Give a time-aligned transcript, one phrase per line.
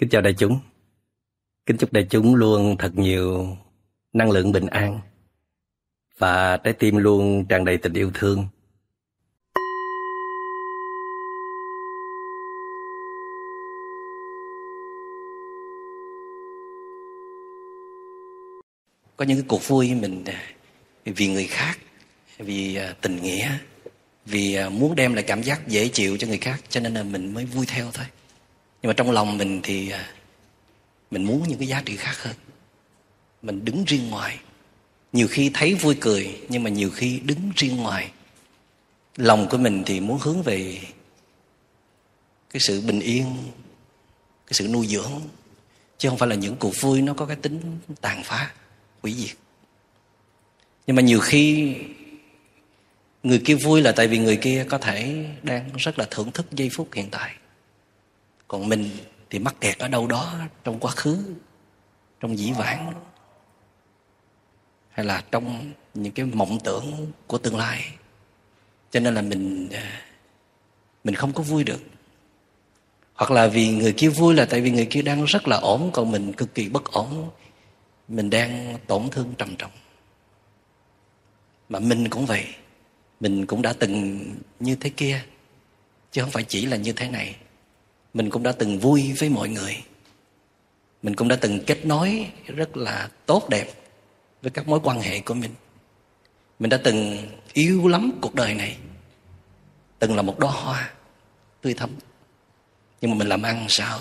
[0.00, 0.58] Kính chào đại chúng.
[1.66, 3.56] Kính chúc đại chúng luôn thật nhiều
[4.12, 5.00] năng lượng bình an
[6.18, 8.46] và trái tim luôn tràn đầy tình yêu thương.
[19.16, 20.24] Có những cái cuộc vui mình
[21.04, 21.78] vì người khác,
[22.38, 23.58] vì à, tình nghĩa,
[24.26, 27.02] vì à, muốn đem lại cảm giác dễ chịu cho người khác cho nên là
[27.02, 28.06] mình mới vui theo thôi
[28.82, 30.12] nhưng mà trong lòng mình thì à,
[31.10, 32.34] mình muốn những cái giá trị khác hơn.
[33.42, 34.38] Mình đứng riêng ngoài.
[35.12, 38.10] Nhiều khi thấy vui cười, nhưng mà nhiều khi đứng riêng ngoài.
[39.16, 40.80] Lòng của mình thì muốn hướng về
[42.50, 43.36] cái sự bình yên,
[44.46, 45.20] cái sự nuôi dưỡng,
[45.98, 47.60] chứ không phải là những cuộc vui nó có cái tính
[48.00, 48.52] tàn phá,
[49.02, 49.36] hủy diệt.
[50.86, 51.74] Nhưng mà nhiều khi
[53.22, 56.46] người kia vui là tại vì người kia có thể đang rất là thưởng thức
[56.52, 57.34] giây phút hiện tại
[58.50, 58.90] còn mình
[59.30, 61.18] thì mắc kẹt ở đâu đó trong quá khứ,
[62.20, 62.92] trong dĩ vãng.
[64.90, 67.84] Hay là trong những cái mộng tưởng của tương lai.
[68.90, 70.02] Cho nên là mình à,
[71.04, 71.80] mình không có vui được.
[73.14, 75.90] Hoặc là vì người kia vui là tại vì người kia đang rất là ổn,
[75.92, 77.30] còn mình cực kỳ bất ổn.
[78.08, 79.72] Mình đang tổn thương trầm trọng.
[81.68, 82.44] Mà mình cũng vậy.
[83.20, 84.24] Mình cũng đã từng
[84.60, 85.24] như thế kia,
[86.12, 87.36] chứ không phải chỉ là như thế này
[88.14, 89.84] mình cũng đã từng vui với mọi người.
[91.02, 93.72] Mình cũng đã từng kết nối rất là tốt đẹp
[94.42, 95.54] với các mối quan hệ của mình.
[96.58, 98.76] Mình đã từng yêu lắm cuộc đời này.
[99.98, 100.92] Từng là một đóa hoa
[101.60, 101.90] tươi thắm.
[103.00, 104.00] Nhưng mà mình làm ăn sao?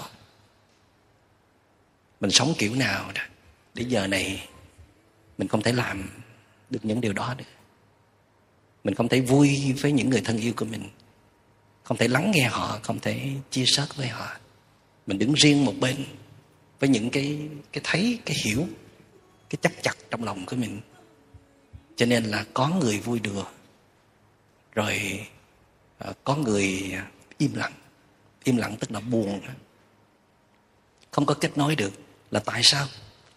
[2.20, 3.22] Mình sống kiểu nào đó?
[3.74, 4.48] Để giờ này
[5.38, 6.10] mình không thể làm
[6.70, 7.44] được những điều đó nữa,
[8.84, 10.90] mình không thể vui với những người thân yêu của mình
[11.90, 14.28] không thể lắng nghe họ, không thể chia sớt với họ.
[15.08, 16.06] Mình đứng riêng một bên
[16.80, 17.40] với những cái
[17.72, 18.68] cái thấy, cái hiểu,
[19.50, 20.82] cái chấp chặt trong lòng của mình.
[21.96, 23.46] Cho nên là có người vui đùa,
[24.74, 25.28] rồi
[25.98, 26.94] à, có người
[27.38, 27.74] im lặng.
[28.44, 29.42] Im lặng tức là buồn.
[31.12, 31.94] Không có kết nối được
[32.32, 32.88] là tại sao?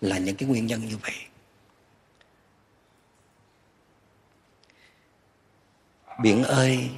[0.00, 1.15] Là những cái nguyên nhân như vậy.
[6.22, 6.91] Biển ơi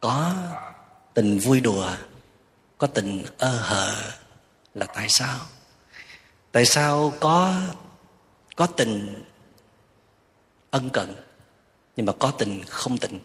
[0.00, 0.34] có
[1.14, 1.90] tình vui đùa,
[2.78, 4.12] có tình ơ hờ
[4.74, 5.38] là tại sao?
[6.52, 7.60] Tại sao có
[8.56, 9.24] có tình
[10.70, 11.14] ân cần,
[11.96, 13.20] nhưng mà có tình không tình?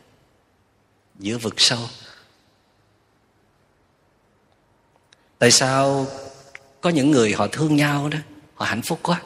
[1.20, 1.80] Giữa vực sâu.
[5.40, 6.06] Tại sao
[6.82, 8.18] có những người họ thương nhau đó,
[8.56, 9.22] họ hạnh phúc quá?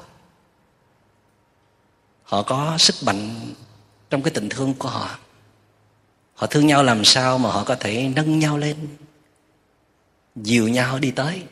[2.24, 3.54] Họ có sức mạnh
[4.10, 5.20] trong cái tình thương của họ
[6.38, 8.88] họ thương nhau làm sao mà họ có thể nâng nhau lên,
[10.36, 11.44] dìu nhau đi tới,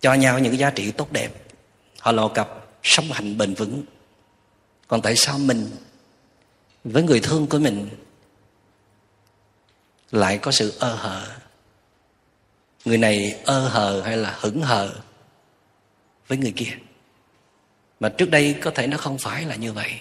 [0.00, 1.30] cho nhau những cái giá trị tốt đẹp.
[1.98, 2.48] Họ lò cặp
[2.82, 3.82] sống hạnh bền vững.
[4.88, 5.70] Còn tại sao mình
[6.84, 7.88] với người thương của mình
[10.10, 11.26] lại có sự ơ hờ?
[12.84, 14.94] Người này ơ hờ hay là hững hờ
[16.28, 16.76] với người kia?
[18.00, 20.00] Mà trước đây có thể nó không phải là như vậy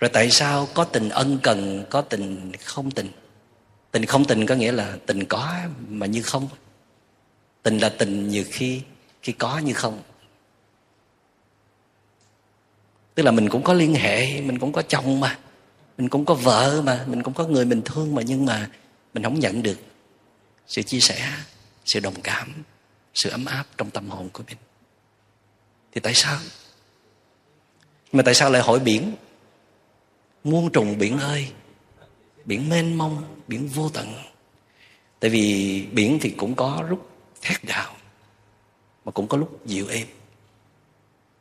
[0.00, 3.10] rồi tại sao có tình ân cần, có tình không tình?
[3.90, 5.54] Tình không tình có nghĩa là tình có
[5.88, 6.48] mà như không.
[7.62, 8.82] Tình là tình nhiều khi
[9.22, 10.02] khi có như không.
[13.14, 15.38] Tức là mình cũng có liên hệ, mình cũng có chồng mà.
[15.98, 18.70] Mình cũng có vợ mà, mình cũng có người mình thương mà, nhưng mà
[19.14, 19.78] mình không nhận được
[20.66, 21.32] sự chia sẻ,
[21.84, 22.62] sự đồng cảm,
[23.14, 24.56] sự ấm áp trong tâm hồn của mình.
[25.92, 26.38] Thì tại sao?
[28.12, 29.14] Mà tại sao lại hỏi biển?
[30.44, 31.52] Muôn trùng biển ơi
[32.44, 34.14] biển mênh mông biển vô tận.
[35.20, 37.10] Tại vì biển thì cũng có lúc
[37.42, 37.94] thét gào
[39.04, 40.06] mà cũng có lúc dịu êm.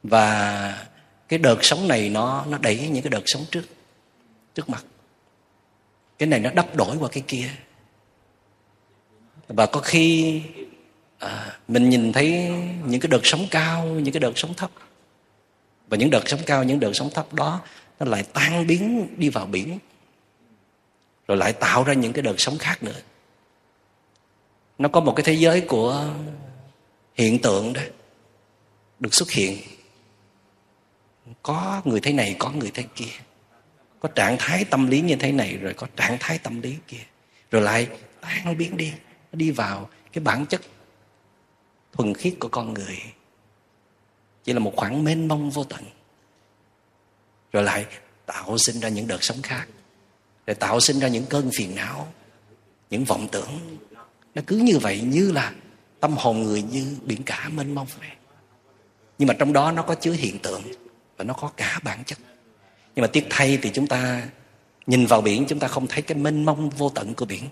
[0.03, 0.87] Và
[1.27, 3.63] cái đợt sống này nó nó đẩy những cái đợt sống trước
[4.55, 4.83] trước mặt.
[6.17, 7.49] Cái này nó đắp đổi qua cái kia.
[9.47, 10.41] Và có khi
[11.19, 12.53] à, mình nhìn thấy
[12.85, 14.71] những cái đợt sống cao những cái đợt sống thấp.
[15.87, 17.61] Và những đợt sống cao những đợt sống thấp đó
[17.99, 19.79] nó lại tan biến, đi vào biển.
[21.27, 23.01] Rồi lại tạo ra những cái đợt sống khác nữa.
[24.77, 26.13] Nó có một cái thế giới của
[27.13, 27.81] hiện tượng đó,
[28.99, 29.57] được xuất hiện.
[31.43, 33.11] Có người thế này, có người thế kia.
[33.99, 37.03] Có trạng thái tâm lý như thế này, rồi có trạng thái tâm lý kia.
[37.51, 37.87] Rồi lại
[38.21, 38.91] tan biến đi,
[39.31, 40.61] nó đi vào cái bản chất
[41.91, 42.97] thuần khiết của con người.
[44.43, 45.83] Chỉ là một khoảng mênh mông vô tận
[47.51, 47.85] rồi lại
[48.25, 49.67] tạo sinh ra những đợt sống khác.
[50.47, 52.13] Rồi tạo sinh ra những cơn phiền não,
[52.89, 53.77] những vọng tưởng.
[54.35, 55.53] Nó cứ như vậy, như là
[55.99, 58.09] tâm hồn người như biển cả mênh mông vậy.
[59.17, 60.61] Nhưng mà trong đó nó có chứa hiện tượng
[61.17, 62.17] và nó có cả bản chất.
[62.95, 64.27] Nhưng mà tiếc thay thì chúng ta
[64.87, 67.43] nhìn vào biển, chúng ta không thấy cái mênh mông vô tận của biển.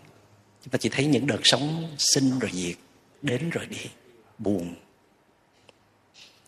[0.64, 2.76] Chúng ta chỉ thấy những đợt sóng sinh rồi diệt,
[3.22, 3.90] đến rồi đi,
[4.38, 4.76] buồn.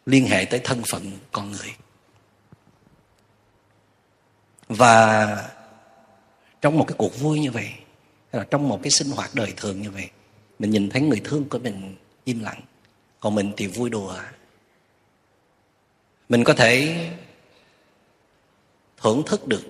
[0.06, 1.74] Liên hệ tới thân phận con người
[4.70, 5.50] và
[6.62, 7.70] trong một cái cuộc vui như vậy,
[8.32, 10.10] hay là trong một cái sinh hoạt đời thường như vậy,
[10.60, 12.62] mình nhìn thấy người thương của mình im lặng,
[13.20, 14.16] còn mình thì vui đùa.
[16.30, 16.98] Mình có thể
[19.02, 19.64] thưởng thức được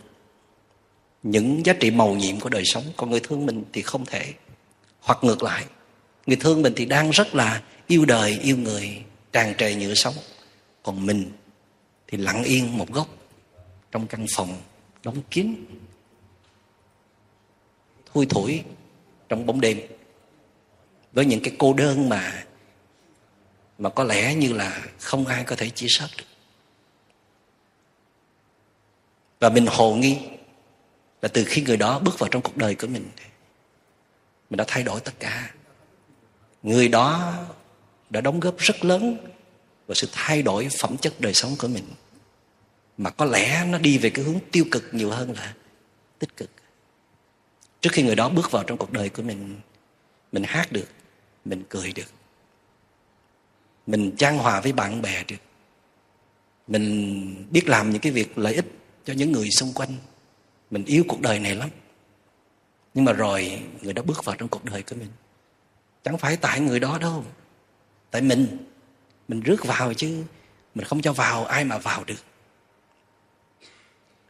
[1.24, 4.34] những giá trị màu nhiệm của đời sống, còn người thương mình thì không thể.
[5.02, 5.66] Hoặc ngược lại,
[6.26, 10.16] người thương mình thì đang rất là yêu đời, yêu người, tràn trề nhựa sống,
[10.84, 11.32] còn mình
[12.08, 13.08] thì lặng yên một góc
[13.92, 14.58] trong căn phòng
[15.04, 15.66] đóng kín,
[18.14, 18.64] thui thủi
[19.30, 19.80] trong bóng đêm.
[21.14, 22.46] Với những cái cô đơn mà
[23.78, 26.24] mà có lẽ như là không ai có thể chia sớt được.
[29.40, 30.18] Và mình hồ nghi
[31.22, 33.10] là từ khi người đó bước vào trong cuộc đời của mình
[34.50, 35.54] mình đã thay đổi tất cả.
[36.64, 37.34] Người đó
[38.10, 39.18] đã đóng góp rất lớn
[39.88, 41.86] vào sự thay đổi phẩm chất đời sống của mình
[43.00, 45.54] mà có lẽ nó đi về cái hướng tiêu cực nhiều hơn là
[46.20, 46.50] tích cực.
[47.82, 49.60] Trước khi người đó bước vào trong cuộc đời của mình
[50.32, 50.88] mình hát được,
[51.46, 52.12] mình cười được,
[53.88, 55.38] mình trang hòa với bạn bè được,
[56.68, 58.66] mình biết làm những cái việc lợi ích
[59.06, 59.96] cho những người xung quanh.
[60.72, 61.70] Mình yêu cuộc đời này lắm.
[62.94, 65.10] Nhưng mà rồi người đó bước vào trong cuộc đời của mình.
[66.04, 67.26] Chẳng phải tại người đó đâu,
[68.12, 68.58] tại mình.
[69.28, 70.24] Mình rước vào chứ,
[70.76, 72.24] mình không cho vào, ai mà vào được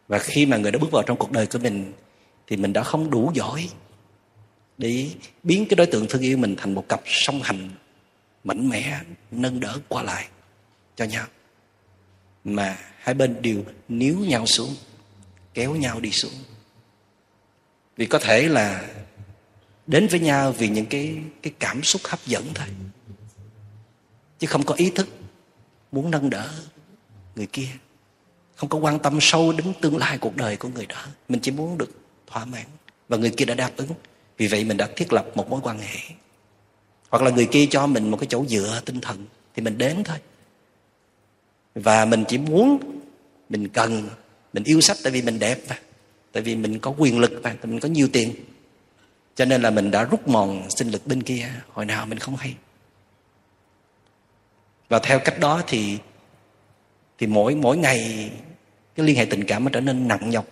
[0.09, 1.93] và khi mà người đó bước vào trong cuộc đời của mình,
[2.47, 3.69] thì mình đã không đủ giỏi
[4.77, 5.09] để
[5.43, 7.69] biến cái đối tượng thương yêu mình thành một cặp song hành
[8.43, 9.01] mạnh mẽ,
[9.31, 10.27] nâng đỡ qua lại
[10.95, 11.27] cho nhau.
[12.43, 14.75] Mà hai bên đều níu nhau xuống,
[15.53, 16.33] kéo nhau đi xuống.
[17.97, 18.89] Vì có thể là
[19.87, 22.67] đến với nhau vì những cái cái cảm xúc hấp dẫn thôi.
[24.39, 25.07] Chứ không có ý thức
[25.91, 26.49] muốn nâng đỡ
[27.35, 27.69] người kia
[28.59, 31.05] không có quan tâm sâu đến tương lai cuộc đời của người đó.
[31.29, 31.89] Mình chỉ muốn được
[32.27, 32.65] thỏa mãn.
[33.09, 33.89] Và người kia đã đáp ứng.
[34.37, 35.99] Vì vậy mình đã thiết lập một mối quan hệ.
[37.09, 39.25] Hoặc là người kia cho mình một cái chỗ dựa tinh thần,
[39.55, 40.17] thì mình đến thôi.
[41.75, 42.79] Và mình chỉ muốn
[43.49, 44.09] mình cần,
[44.53, 45.79] mình yêu sách tại vì mình đẹp mà.
[46.31, 48.35] Tại vì mình có quyền lực mà, mình có nhiều tiền.
[49.35, 51.49] Cho nên là mình đã rút mòn sinh lực bên kia.
[51.73, 52.55] Hồi nào mình không hay.
[54.89, 55.97] Và theo cách đó thì
[57.17, 58.31] thì mỗi mỗi ngày
[58.99, 60.45] cái liên hệ tình cảm nó trở nên nặng nhọc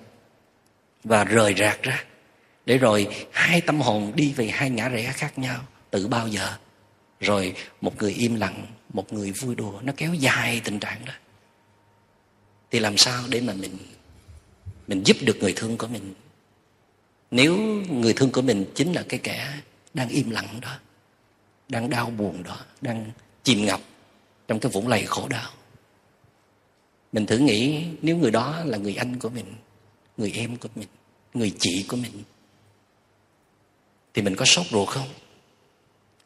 [1.04, 2.04] và rời rạc ra.
[2.66, 5.62] Để rồi hai tâm hồn đi về hai ngã rẽ khác nhau
[5.92, 6.58] từ bao giờ.
[7.20, 11.14] Rồi một người im lặng, một người vui đùa, nó kéo dài tình trạng đó.
[12.72, 13.78] Thì làm sao để mà mình
[14.88, 16.14] mình giúp được người thương của mình?
[17.32, 17.58] Nếu
[17.90, 19.54] người thương của mình chính là cái kẻ
[19.94, 20.80] đang im lặng đó,
[21.70, 23.12] đang đau buồn đó, đang
[23.44, 23.80] chìm ngập
[24.48, 25.52] trong cái vũng lầy khổ đau
[27.18, 29.46] mình thử nghĩ nếu người đó là người anh của mình,
[30.18, 30.88] người em của mình,
[31.34, 32.12] người chị của mình,
[34.14, 35.08] thì mình có sốt ruột không?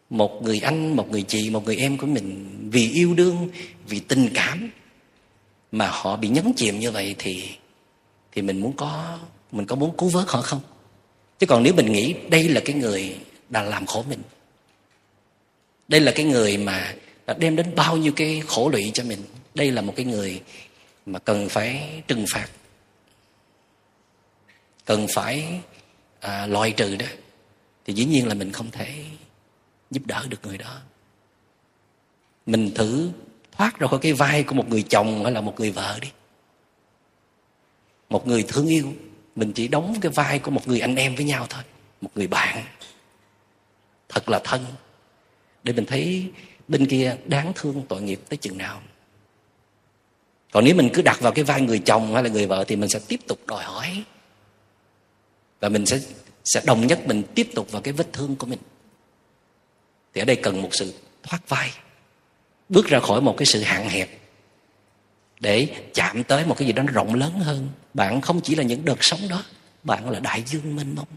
[0.10, 3.50] Một người anh, một người chị, một người em của mình vì yêu đương,
[3.88, 4.72] vì tình cảm
[5.72, 7.50] mà họ bị nhấn chìm như vậy thì
[8.32, 9.20] thì mình muốn có,
[9.52, 10.62] mình có muốn cứu vớt họ không?
[11.40, 13.16] Chứ còn nếu mình nghĩ đây là cái người
[13.50, 14.20] đã làm khổ mình,
[15.88, 16.96] đây là cái người mà
[17.28, 19.20] đã đem đến bao nhiêu cái khổ lụy cho mình,
[19.56, 20.42] đây là một cái người
[21.06, 22.48] mà cần phải trừng phạt.
[24.86, 25.62] Cần phải
[26.20, 27.06] à, loại trừ đó.
[27.86, 29.06] Thì dĩ nhiên là mình không thể
[29.92, 30.82] giúp đỡ được người đó.
[32.46, 33.12] Mình thử
[33.52, 36.12] thoát ra khỏi cái vai của một người chồng hay là một người vợ đi.
[38.10, 38.94] Một người thương yêu
[39.36, 41.64] mình chỉ đóng cái vai của một người anh em với nhau thôi.
[42.02, 42.64] Một người bạn.
[44.10, 44.66] Thật là thân.
[45.64, 46.32] Để mình thấy
[46.68, 48.82] bên kia đáng thương tội nghiệp tới chừng nào
[50.52, 52.76] còn nếu mình cứ đặt vào cái vai người chồng hay là người vợ thì
[52.76, 54.04] mình sẽ tiếp tục đòi hỏi.
[55.60, 56.00] Và mình sẽ
[56.44, 58.60] sẽ đồng nhất mình tiếp tục vào cái vết thương của mình.
[60.14, 60.94] Thì ở đây cần một sự
[61.24, 61.72] thoát vai.
[62.70, 64.10] Bước ra khỏi một cái sự hạn hẹp
[65.40, 67.70] để chạm tới một cái gì đó rộng lớn hơn.
[67.94, 69.44] Bạn không chỉ là những đợt sống đó,
[69.84, 71.08] bạn là đại dương mênh mông.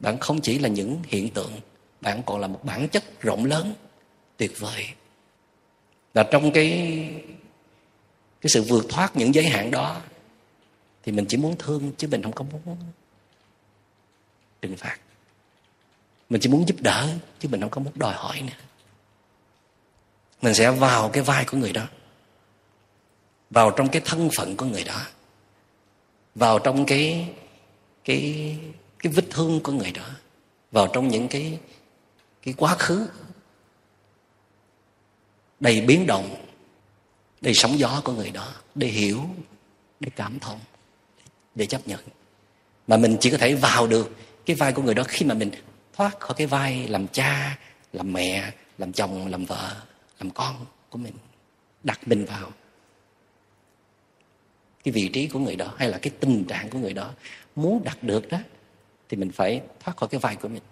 [0.00, 1.52] Bạn không chỉ là những hiện tượng,
[2.00, 3.74] bạn còn là một bản chất rộng lớn,
[4.36, 4.86] tuyệt vời.
[6.14, 7.00] Và trong cái
[8.40, 10.00] cái sự vượt thoát những giới hạn đó
[11.02, 12.76] thì mình chỉ muốn thương chứ mình không có muốn
[14.62, 14.98] trừng phạt.
[16.30, 18.64] Mình chỉ muốn giúp đỡ chứ mình không có muốn đòi hỏi nữa.
[20.42, 21.86] Mình sẽ vào cái vai của người đó,
[23.50, 25.06] vào trong cái thân phận của người đó,
[26.34, 27.28] vào trong cái
[28.04, 28.56] cái
[28.98, 30.06] cái vết thương của người đó,
[30.72, 31.58] vào trong những cái
[32.42, 33.08] cái quá khứ
[35.60, 36.49] đầy biến động
[37.40, 39.24] để sóng gió của người đó, để hiểu,
[40.00, 40.60] để cảm thông,
[41.54, 42.00] để chấp nhận.
[42.86, 44.16] Mà mình chỉ có thể vào được
[44.46, 45.50] cái vai của người đó khi mà mình
[45.92, 47.58] thoát khỏi cái vai làm cha,
[47.92, 49.76] làm mẹ, làm chồng, làm vợ,
[50.18, 51.14] làm con của mình,
[51.84, 52.52] đặt mình vào
[54.84, 57.10] cái vị trí của người đó hay là cái tình trạng của người đó
[57.56, 58.38] muốn đạt được đó,
[59.08, 60.62] thì mình phải thoát khỏi cái vai của mình.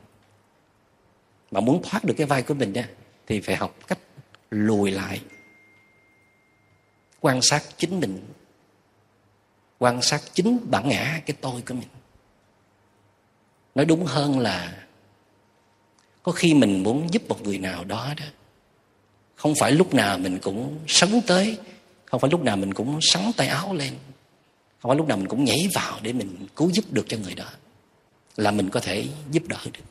[1.50, 2.82] Mà muốn thoát được cái vai của mình đó
[3.26, 3.98] thì phải học cách
[4.50, 5.20] lùi lại
[7.20, 8.20] quan sát chính mình,
[9.78, 11.88] quan sát chính bản ngã cái tôi của mình.
[13.74, 14.86] Nói đúng hơn là
[16.22, 18.24] có khi mình muốn giúp một người nào đó đó,
[19.34, 21.58] không phải lúc nào mình cũng sấn tới,
[22.04, 23.94] không phải lúc nào mình cũng sắn tay áo lên,
[24.80, 27.34] không phải lúc nào mình cũng nhảy vào để mình cứu giúp được cho người
[27.34, 27.50] đó,
[28.36, 29.84] là mình có thể giúp đỡ được.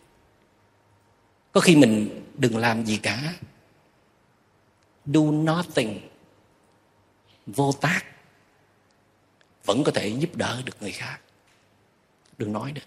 [1.51, 3.33] Có khi mình đừng làm gì cả.
[5.05, 6.06] Do nothing
[7.47, 8.01] vô tác
[9.65, 11.17] vẫn có thể giúp đỡ được người khác.
[12.37, 12.81] Đừng nói được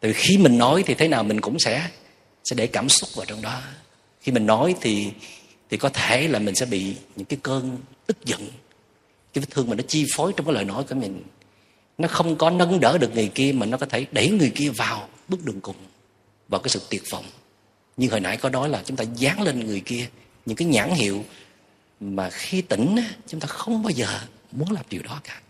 [0.00, 1.90] từ khi mình nói thì thế nào mình cũng sẽ
[2.44, 3.62] sẽ để cảm xúc vào trong đó.
[4.20, 5.10] Khi mình nói thì
[5.70, 8.40] thì có thể là mình sẽ bị những cái cơn tức giận,
[9.32, 11.22] cái vết thương mà nó chi phối trong cái lời nói của mình.
[11.98, 14.70] Nó không có nâng đỡ được người kia mà nó có thể đẩy người kia
[14.70, 15.76] vào bước đường cùng,
[16.48, 17.24] vào cái sự tuyệt vọng.
[17.96, 20.08] Như hồi nãy có nói là chúng ta dán lên người kia
[20.46, 21.24] những cái nhãn hiệu
[22.00, 24.20] mà khi tỉnh chúng ta không bao giờ
[24.52, 25.40] muốn làm điều đó cả.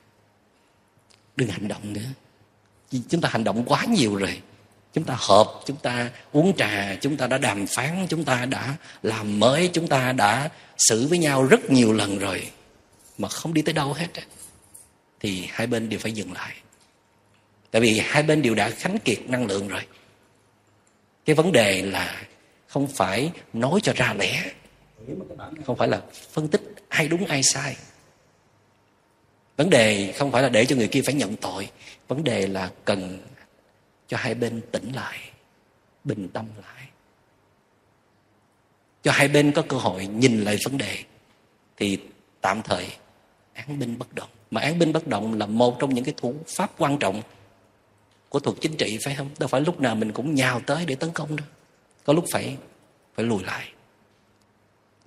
[1.37, 2.09] Đừng hành động nữa.
[3.09, 4.41] Chúng ta hành động quá nhiều rồi.
[4.95, 8.77] Chúng ta họp, chúng ta uống trà, chúng ta đã đàm phán, chúng ta đã
[9.03, 12.51] làm mới, chúng ta đã xử với nhau rất nhiều lần rồi.
[13.19, 14.07] Mà không đi tới đâu hết
[15.21, 16.55] thì hai bên đều phải dừng lại.
[17.71, 19.83] Tại vì hai bên đều đã khánh kiệt năng lượng rồi.
[21.25, 22.23] Cái vấn đề là
[22.67, 24.53] không phải nói cho ra lẽ
[25.67, 27.77] không phải là phân tích ai đúng, ai sai.
[29.57, 31.71] Vấn đề không phải là để cho người kia phải nhận tội.
[32.09, 33.19] Vấn đề là cần
[34.07, 35.19] cho hai bên tỉnh lại,
[36.05, 36.89] bình tâm lại.
[39.03, 40.99] Cho hai bên có cơ hội nhìn lại vấn đề,
[41.77, 41.99] thì
[42.41, 42.87] tạm thời
[43.55, 44.29] án binh bất động.
[44.51, 47.23] Mà án binh bất động là một trong những cái thủ pháp quan trọng
[48.29, 49.31] của thuật chính trị, phải không?
[49.39, 51.47] Đâu phải lúc nào mình cũng nhào tới để tấn công đâu.
[52.05, 52.57] Có lúc phải
[53.15, 53.73] phải lùi lại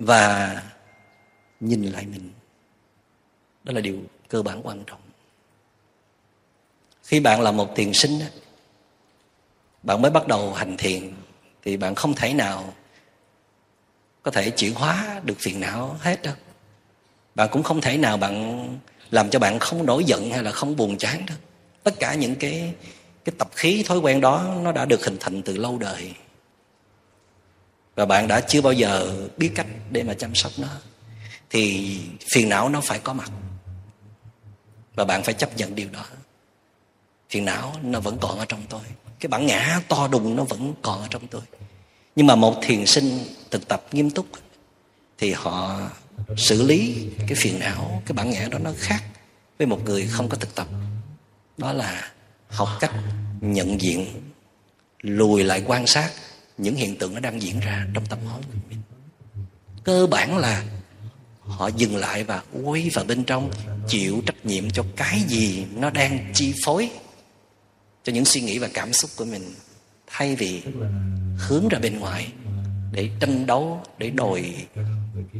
[0.01, 0.63] và
[1.59, 2.31] nhìn lại mình.
[3.63, 5.01] Đó là điều cơ bản quan trọng.
[7.03, 8.19] Khi bạn là một thiền sinh
[9.83, 11.13] bạn mới bắt đầu hành thiền,
[11.63, 12.73] thì bạn không thể nào
[14.23, 16.35] có thể chuyển hóa được phiền não hết đâu.
[17.35, 18.67] Bạn cũng không thể nào bạn
[19.11, 21.37] làm cho bạn không nổi giận hay là không buồn chán đâu.
[21.83, 22.73] Tất cả những cái
[23.25, 26.13] cái tập khí, thói quen đó nó đã được hình thành từ lâu đời
[27.95, 30.67] và bạn đã chưa bao giờ biết cách để mà chăm sóc nó.
[31.49, 31.97] Thì
[32.33, 33.31] phiền não nó phải có mặt.
[34.95, 36.05] Và bạn phải chấp nhận điều đó.
[37.29, 38.81] Phiền não nó vẫn còn ở trong tôi.
[39.19, 41.41] Cái bản ngã to đùng nó vẫn còn ở trong tôi.
[42.15, 43.19] Nhưng mà một thiền sinh
[43.51, 44.25] thực tập nghiêm túc
[45.17, 45.79] thì họ
[46.37, 49.03] xử lý cái phiền não, cái bản ngã đó nó khác
[49.57, 50.67] với một người không có thực tập.
[51.57, 52.11] Đó là
[52.47, 52.91] học cách
[53.41, 54.31] nhận diện,
[55.01, 56.11] lùi lại quan sát
[56.61, 58.81] những hiện tượng nó đang diễn ra trong tâm hồn của mình
[59.83, 60.63] cơ bản là
[61.41, 63.51] họ dừng lại và quay vào bên trong,
[63.87, 66.89] chịu trách nhiệm cho cái gì nó đang chi phối
[68.03, 69.53] cho những suy nghĩ và cảm xúc của mình,
[70.07, 70.63] thay vì
[71.37, 72.33] hướng ra bên ngoài
[72.91, 74.55] để tranh đấu, để đòi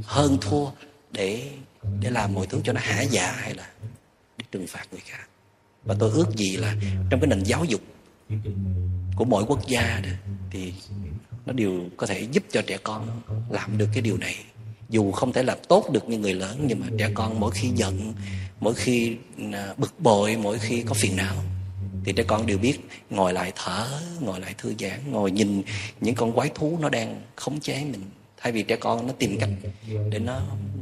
[0.04, 0.66] hơn thua,
[1.12, 1.52] để
[2.00, 3.70] để làm mọi thứ cho nó hả dạ hay là
[4.38, 5.28] để trừng phạt người khác.
[5.84, 6.76] Và tôi ước gì là
[7.10, 7.82] trong cái nền giáo dục
[9.16, 10.10] của mỗi quốc gia đó,
[10.50, 10.74] thì
[11.46, 14.36] nó đều có thể giúp cho trẻ con làm được cái điều này.
[14.90, 17.70] Dù không thể làm tốt được như người lớn nhưng mà trẻ con mỗi khi
[17.76, 18.14] giận
[18.60, 19.18] mỗi khi
[19.54, 21.36] à, bực bội mỗi khi có phiền não
[22.06, 23.88] thì trẻ con đều biết ngồi lại thở
[24.20, 25.62] ngồi lại thư giãn ngồi nhìn
[26.02, 28.02] những con quái thú nó đang khống chế mình.
[28.38, 29.50] Thay vì trẻ con nó tìm cách
[30.10, 30.40] để nó,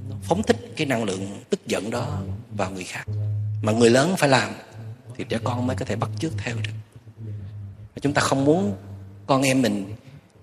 [0.10, 2.22] nó phóng thích cái năng lượng tức giận đó
[2.58, 3.04] vào người khác.
[3.62, 4.52] Mà người lớn phải làm
[5.18, 6.72] thì trẻ con mới có thể bắt chước theo được
[8.02, 8.76] chúng ta không muốn
[9.28, 9.96] con em mình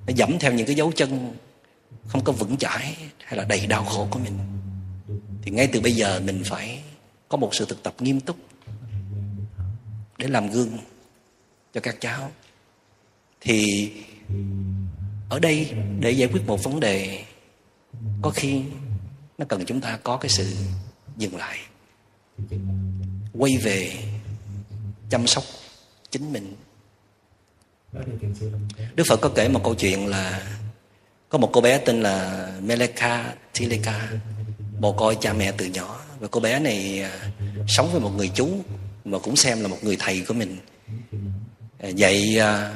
[0.07, 1.35] nó dẫm theo những cái dấu chân
[2.07, 4.39] không có vững chãi hay là đầy đau khổ của mình.
[5.43, 6.83] Thì ngay từ bây giờ mình phải
[7.29, 8.37] có một sự thực tập nghiêm túc
[10.19, 10.79] để làm gương
[11.75, 12.31] cho các cháu.
[13.41, 13.93] Thì
[15.29, 17.25] ở đây để giải quyết một vấn đề,
[18.23, 18.63] có khi
[19.39, 20.57] nó cần chúng ta có cái sự
[21.17, 21.59] dừng lại,
[23.33, 23.93] quay về
[25.11, 25.45] chăm sóc
[26.11, 26.55] chính mình
[28.95, 30.43] đức phật có kể một câu chuyện là
[31.29, 34.09] có một cô bé tên là meleka tileka
[34.81, 36.01] bồ côi cha mẹ từ nhỏ.
[36.21, 37.31] Và cô bé này à,
[37.69, 38.49] sống với một người chú
[39.05, 40.57] mà cũng xem là một người thầy của mình.
[41.79, 42.75] À, dạy à,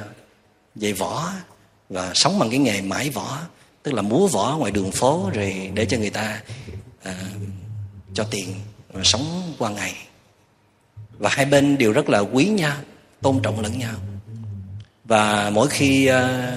[0.75, 1.31] dạy võ
[1.89, 3.39] và sống bằng cái nghề mãi võ
[3.83, 6.41] tức là múa võ ngoài đường phố rồi để cho người ta
[7.03, 7.15] à,
[8.13, 8.53] cho tiền
[8.93, 9.93] và sống qua ngày.
[11.17, 12.77] Và hai bên đều rất là quý nhau
[13.21, 13.95] tôn trọng lẫn nhau
[15.11, 16.51] và mỗi khi ờ,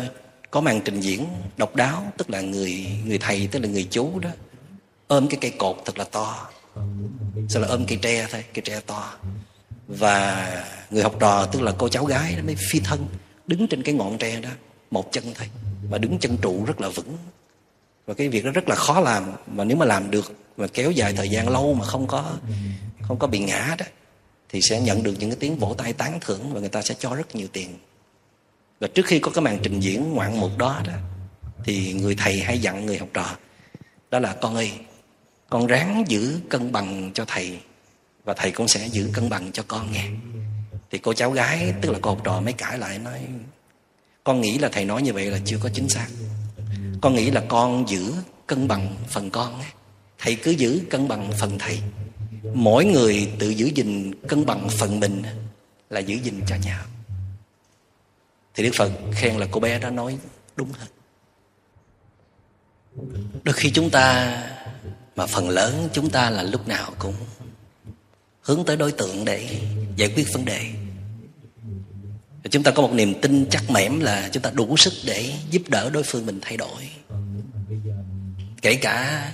[0.50, 4.18] có màn trình diễn độc đáo, tức là người người thầy, tức là người chú
[4.18, 4.30] đó,
[5.06, 6.48] ôm cái cây cột thật là to.
[7.48, 9.14] Sau là ôm cây tre thôi, cây tre to.
[9.88, 10.48] Và
[10.90, 13.06] người học trò, tức là cô cháu gái đó, mới phi thân,
[13.46, 14.50] đứng trên cái ngọn tre đó,
[14.90, 15.48] một chân thôi
[15.90, 17.16] và đứng chân trụ rất là vững.
[18.06, 20.90] Và cái việc đó rất là khó làm, mà nếu mà làm được, mà kéo
[20.90, 22.36] dài thời gian lâu mà không có
[23.02, 23.86] không có bị ngã đó,
[24.48, 26.94] thì sẽ nhận được những cái tiếng vỗ tay tán thưởng và người ta sẽ
[26.98, 27.78] cho rất nhiều tiền
[28.80, 30.92] và trước khi có cái màn trình diễn ngoạn mục đó đó,
[31.64, 33.36] thì người thầy hay dặn người học trò,
[34.10, 34.72] đó là con ơi,
[35.50, 37.58] con ráng giữ cân bằng cho thầy,
[38.24, 40.08] và thầy cũng sẽ giữ cân bằng cho con nghe.
[40.90, 43.20] Thì cô cháu gái, tức là cô học trò mới cãi lại nói,
[44.24, 46.06] con nghĩ là thầy nói như vậy là chưa có chính xác.
[47.00, 48.12] Con nghĩ là con giữ
[48.46, 49.60] cân bằng phần con
[50.18, 51.78] thầy cứ giữ cân bằng phần thầy.
[52.54, 55.22] Mỗi người tự giữ gìn cân bằng phần mình
[55.90, 56.84] là giữ gìn cho nhau
[58.54, 60.18] thì đức phật khen là cô bé đó nói
[60.56, 60.86] đúng hết
[63.44, 64.36] đôi khi chúng ta,
[65.16, 67.14] mà phần lớn chúng ta là lúc nào cũng
[68.42, 69.60] hướng tới đối tượng để
[69.96, 70.70] giải quyết vấn đề.
[72.50, 75.62] Chúng ta có một niềm tin chắc mẻm là chúng ta đủ sức để giúp
[75.68, 76.90] đỡ đối phương mình thay đổi.
[78.62, 79.32] Kể cả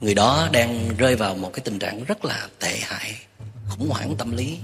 [0.00, 3.16] người đó đang rơi vào một cái tình trạng rất là tệ hại,
[3.68, 4.58] khủng hoảng tâm lý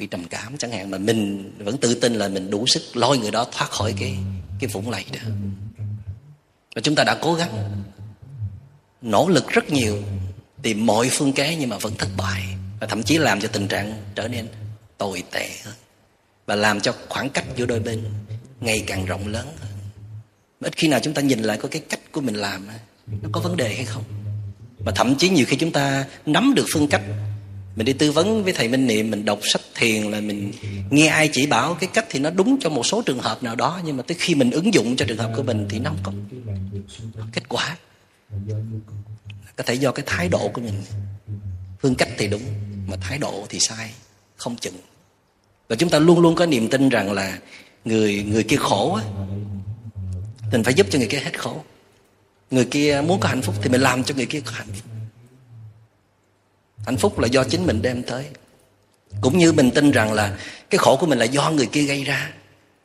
[0.00, 3.18] bị trầm cảm chẳng hạn, mà mình vẫn tự tin là mình đủ sức lôi
[3.18, 4.18] người đó thoát khỏi cái
[4.60, 5.18] cái vũng lầy đó.
[6.74, 7.82] Và chúng ta đã cố gắng
[9.02, 10.02] nỗ lực rất nhiều,
[10.62, 12.42] tìm mọi phương kế nhưng mà vẫn thất bại,
[12.80, 14.48] và thậm chí làm cho tình trạng trở nên
[14.98, 15.74] tồi tệ hơn,
[16.46, 18.04] và làm cho khoảng cách giữa đôi bên
[18.60, 19.70] ngày càng rộng lớn hơn.
[20.60, 22.68] Ít khi nào chúng ta nhìn lại có cái cách của mình làm
[23.22, 24.04] nó có vấn đề hay không?
[24.78, 27.02] Và thậm chí nhiều khi chúng ta nắm được phương cách
[27.80, 30.52] mình đi tư vấn với thầy minh niệm, mình đọc sách thiền là mình
[30.90, 33.56] nghe ai chỉ bảo cái cách thì nó đúng cho một số trường hợp nào
[33.56, 35.90] đó, nhưng mà tới khi mình ứng dụng cho trường hợp của mình thì nó
[36.02, 36.24] không
[37.16, 37.76] có kết quả.
[39.56, 40.82] Có thể do cái thái độ của mình.
[41.82, 42.42] Phương cách thì đúng,
[42.86, 43.90] mà thái độ thì sai,
[44.36, 44.76] không chừng.
[45.68, 47.38] Và chúng ta luôn luôn có niềm tin rằng là
[47.84, 49.04] người người kia khổ á
[50.52, 51.62] mình phải giúp cho người kia hết khổ.
[52.50, 54.89] Người kia muốn có hạnh phúc thì mình làm cho người kia có hạnh phúc
[56.86, 58.24] hạnh phúc là do chính mình đem tới.
[59.20, 60.38] Cũng như mình tin rằng là
[60.70, 62.30] cái khổ của mình là do người kia gây ra,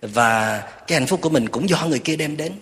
[0.01, 2.53] và cái hạnh phúc của mình cũng do người kia đem đến.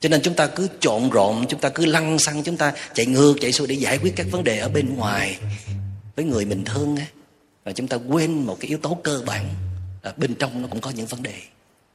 [0.00, 3.06] Cho nên chúng ta cứ trộn rộn, chúng ta cứ lăn xăng, chúng ta chạy
[3.06, 5.38] ngược, chạy xuôi để giải quyết các vấn đề ở bên ngoài
[6.16, 7.06] với người mình thương ấy.
[7.64, 9.48] và chúng ta quên một cái yếu tố cơ bản
[10.02, 11.34] ở bên trong nó cũng có những vấn đề.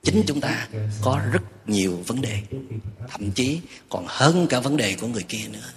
[0.04, 0.68] Chính chúng ta
[1.02, 2.40] có rất nhiều vấn đề,
[3.10, 5.70] thậm chí còn hơn cả vấn đề của người kia nữa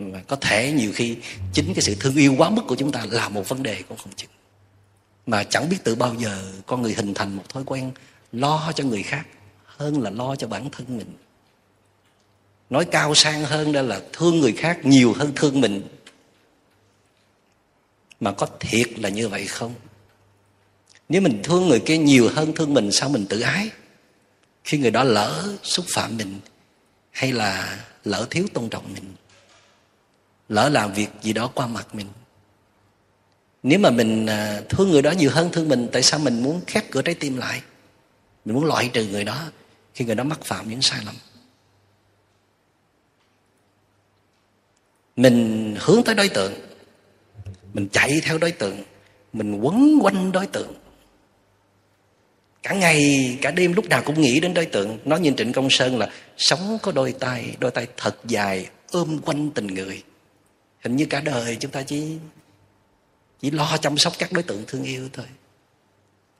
[0.00, 1.16] và có thể nhiều khi
[1.52, 3.98] chính cái sự thương yêu quá mức của chúng ta là một vấn đề cũng
[3.98, 4.30] không chừng.
[5.26, 7.90] Mà chẳng biết từ bao giờ con người hình thành một thói quen
[8.32, 9.26] lo cho người khác
[9.66, 11.16] hơn là lo cho bản thân mình.
[12.70, 15.82] Nói cao sang hơn đó là thương người khác nhiều hơn thương mình.
[18.20, 19.74] Mà có thiệt là như vậy không?
[21.08, 23.70] Nếu mình thương người kia nhiều hơn thương mình, sao mình tự ái?
[24.64, 26.40] Khi người đó lỡ xúc phạm mình
[27.10, 29.14] hay là lỡ thiếu tôn trọng mình?
[30.50, 32.06] Lỡ làm việc gì đó qua mặt mình.
[33.62, 36.60] Nếu mà mình à, thương người đó nhiều hơn thương mình, tại sao mình muốn
[36.66, 37.62] khép cửa trái tim lại?
[38.44, 39.44] Mình muốn loại trừ người đó
[39.94, 41.14] khi người đó mắc phạm những sai lầm.
[45.16, 46.52] Mình hướng tới đối tượng,
[47.74, 48.84] mình chạy theo đối tượng,
[49.32, 50.74] mình quấn quanh đối tượng.
[52.62, 54.98] Cả ngày, cả đêm lúc nào cũng nghĩ đến đối tượng.
[55.04, 59.18] Nói như trịnh công sơn là sống có đôi tay đôi tay thật dài, ôm
[59.24, 60.02] quanh tình người
[60.80, 62.16] hình như cả đời chúng ta chỉ
[63.40, 65.26] chỉ lo chăm sóc các đối tượng thương yêu thôi.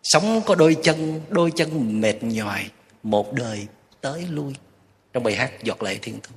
[0.02, 2.70] Sống có đôi chân đôi chân mệt nhòi
[3.02, 3.66] một đời
[4.00, 4.52] tới lui.
[5.12, 6.34] Trong bài hát giọt lệ thiên thu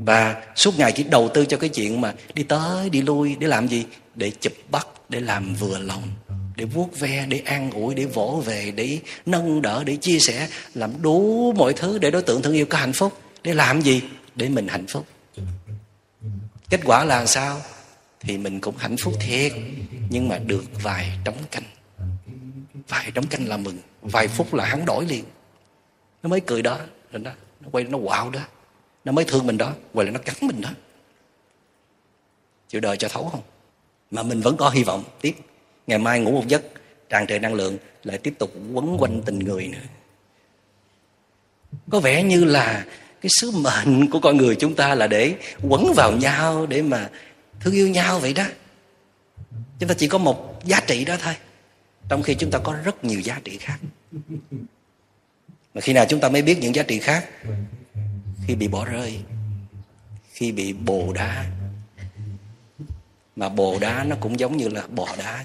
[0.00, 3.46] và suốt ngày chỉ đầu tư cho cái chuyện mà đi tới, đi lui, để
[3.46, 3.84] làm gì?
[4.14, 6.02] Để chụp bắt, để làm vừa lòng,
[6.56, 10.48] để vuốt ve, để an ủi, để vỗ về, để nâng đỡ, để chia sẻ,
[10.74, 13.12] làm đủ mọi thứ để đối tượng thương yêu có hạnh phúc.
[13.42, 14.02] Để làm gì?
[14.38, 15.06] Để mình hạnh phúc.
[16.70, 17.60] Kết quả là sao?
[18.20, 19.52] Thì mình cũng hạnh phúc thiệt
[20.10, 21.64] nhưng mà được vài trống canh.
[22.88, 25.24] Vài trống canh là mừng vài phút là hắn đổi liền.
[26.22, 26.78] Nó mới cười đó
[27.12, 28.40] rồi đó nó quay nó quạo đó.
[29.04, 30.70] Nó mới thương mình đó quay lại nó cắn mình đó.
[32.68, 33.42] Chịu đời cho thấu không?
[34.10, 35.04] Mà mình vẫn có hy vọng.
[35.20, 35.36] Tiếp
[35.86, 36.62] ngày mai ngủ một giấc
[37.08, 39.78] tràn trề năng lượng lại tiếp tục quấn quanh tình người nữa.
[41.90, 42.84] Có vẻ như là
[43.20, 47.10] cái sứ mệnh của con người chúng ta là để quấn vào nhau, để mà
[47.60, 48.44] thương yêu nhau vậy đó.
[49.78, 51.34] Chúng ta chỉ có một giá trị đó thôi,
[52.08, 53.78] trong khi chúng ta có rất nhiều giá trị khác.
[55.74, 57.28] Mà khi nào chúng ta mới biết những giá trị khác?
[58.46, 59.20] Khi bị bỏ rơi,
[60.32, 61.46] khi bị bồ đá.
[63.36, 65.44] Mà bồ đá nó cũng giống như là bò đá,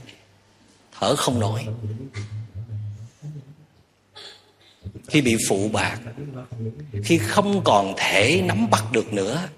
[0.99, 1.65] thở không nổi
[5.13, 5.99] khi bị phụ bạc,
[7.03, 9.49] khi không còn thể nắm bắt được nữa,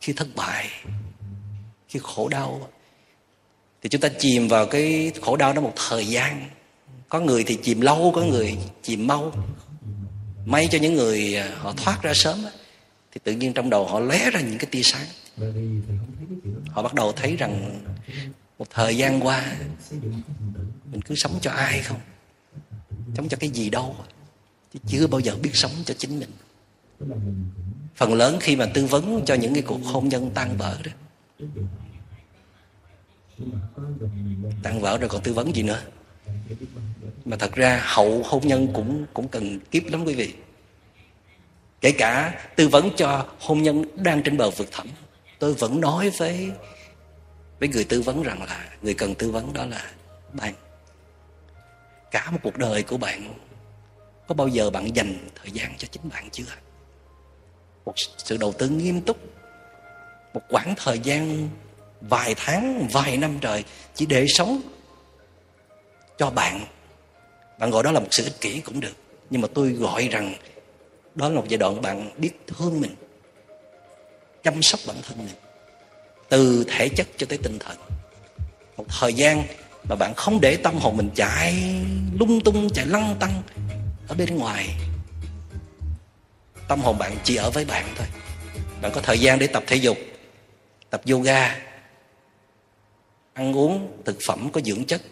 [0.00, 0.70] khi thất bại,
[1.88, 2.68] khi khổ đau.
[3.82, 6.50] Thì chúng ta chìm vào cái khổ đau đó một thời gian.
[7.08, 9.32] Có người thì chìm lâu, có người chìm mau.
[10.46, 12.44] May cho những người à, họ thoát ra sớm
[13.12, 15.06] thì tự nhiên trong đầu họ lóe ra những cái tia sáng.
[16.70, 17.80] Họ bắt đầu thấy rằng
[18.58, 19.56] một thời gian qua
[21.08, 22.00] cứ sống cho ai không?
[23.16, 23.96] Sống cho cái gì đâu
[24.72, 26.30] chứ chưa bao giờ biết sống cho chính mình.
[27.96, 30.92] Phần lớn khi mà tư vấn cho những cái cuộc hôn nhân tan vỡ đó.
[34.62, 35.82] Tan vỡ rồi còn tư vấn gì nữa?
[37.24, 40.34] Mà thật ra hậu hôn nhân cũng cũng cần kiếp lắm quý vị.
[41.80, 44.88] Kể cả tư vấn cho hôn nhân đang trên bờ vực thẳm,
[45.38, 46.50] tôi vẫn nói với
[47.60, 49.90] với người tư vấn rằng là, người cần tư vấn đó là
[50.32, 50.54] bạn
[52.16, 53.34] cả một cuộc đời của bạn.
[54.26, 56.44] Có bao giờ bạn dành thời gian cho chính bạn chưa?
[57.84, 59.16] Một sự đầu tư nghiêm túc,
[60.34, 61.48] một khoảng thời gian
[62.00, 64.60] vài tháng, vài năm trời chỉ để sống
[66.18, 66.66] cho bạn.
[67.58, 68.96] Bạn gọi đó là một sự ích kỷ cũng được,
[69.30, 70.34] nhưng mà tôi gọi rằng
[71.14, 72.94] đó là một giai đoạn bạn biết thương mình,
[74.42, 75.34] chăm sóc bản thân mình
[76.28, 77.76] từ thể chất cho tới tinh thần.
[78.76, 79.44] Một thời gian
[79.88, 81.54] mà bạn không để tâm hồn mình chạy,
[82.18, 83.42] lung tung chạy lăng tăng
[84.08, 84.68] ở bên ngoài.
[86.68, 88.06] Tâm hồn bạn chỉ ở với bạn thôi.
[88.82, 89.98] Bạn có thời gian để tập thể dục,
[90.90, 91.56] tập yoga,
[93.32, 95.02] ăn uống, thực phẩm có dưỡng chất,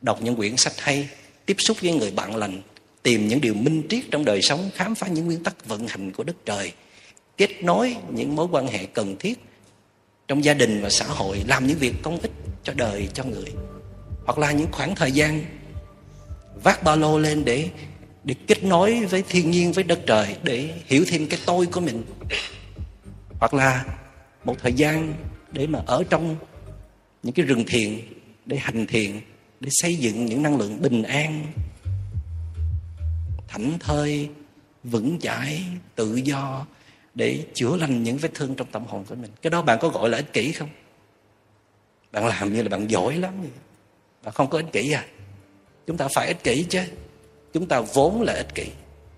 [0.00, 1.08] đọc những quyển sách hay,
[1.46, 2.62] tiếp xúc với người bạn lành,
[3.02, 6.12] tìm những điều minh triết trong đời sống, khám phá những nguyên tắc vận hành
[6.12, 6.72] của đất trời,
[7.36, 9.38] kết nối những mối quan hệ cần thiết
[10.28, 13.52] trong gia đình và xã hội, làm những việc công ích cho đời, cho người
[14.24, 15.44] hoặc là những khoảng thời gian
[16.62, 17.70] vác ba lô lên để
[18.24, 21.80] để kết nối với thiên nhiên, với đất trời, để hiểu thêm cái tôi của
[21.80, 22.04] mình.
[23.40, 23.84] Hoặc là
[24.44, 25.14] một thời gian
[25.52, 26.36] để mà ở trong
[27.22, 28.00] những cái rừng thiền,
[28.46, 29.20] để hành thiền,
[29.60, 31.46] để xây dựng những năng lượng bình an,
[33.48, 34.30] thảnh thơi,
[34.84, 35.62] vững chãi,
[35.94, 36.66] tự do,
[37.14, 39.30] để chữa lành những vết thương trong tâm hồn của mình.
[39.42, 40.68] Cái đó bạn có gọi là ích kỷ không?
[42.12, 43.34] Bạn làm như là bạn giỏi lắm.
[43.40, 43.50] vậy
[44.24, 45.06] và không có ích kỷ à.
[45.86, 46.80] Chúng ta phải ích kỷ chứ.
[47.52, 48.66] Chúng ta vốn là ích kỷ,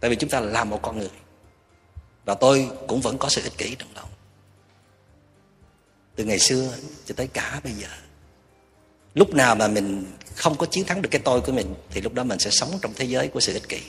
[0.00, 1.10] tại vì chúng ta là một con người.
[2.24, 4.08] Và tôi cũng vẫn có sự ích kỷ trong lòng.
[6.16, 6.72] Từ ngày xưa
[7.06, 7.88] cho tới cả bây giờ,
[9.14, 12.14] lúc nào mà mình không có chiến thắng được cái tôi của mình, thì lúc
[12.14, 13.80] đó mình sẽ sống trong thế giới của sự ích kỷ.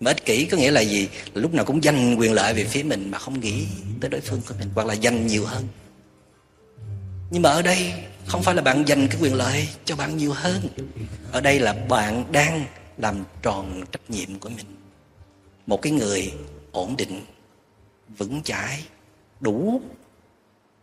[0.00, 1.08] Mà ích kỷ có nghĩa là gì?
[1.34, 3.66] Là lúc nào cũng giành quyền lợi về phía mình mà không nghĩ
[4.00, 5.68] tới đối phương của mình, hoặc là giành nhiều hơn
[7.30, 7.92] nhưng mà ở đây
[8.26, 10.68] không phải là bạn dành cái quyền lợi cho bạn nhiều hơn.
[11.32, 12.64] Ở đây là bạn đang
[12.98, 14.66] làm tròn trách nhiệm của mình.
[15.66, 16.32] Một cái người
[16.72, 17.24] ổn định,
[18.08, 18.84] vững chãi,
[19.40, 19.80] đủ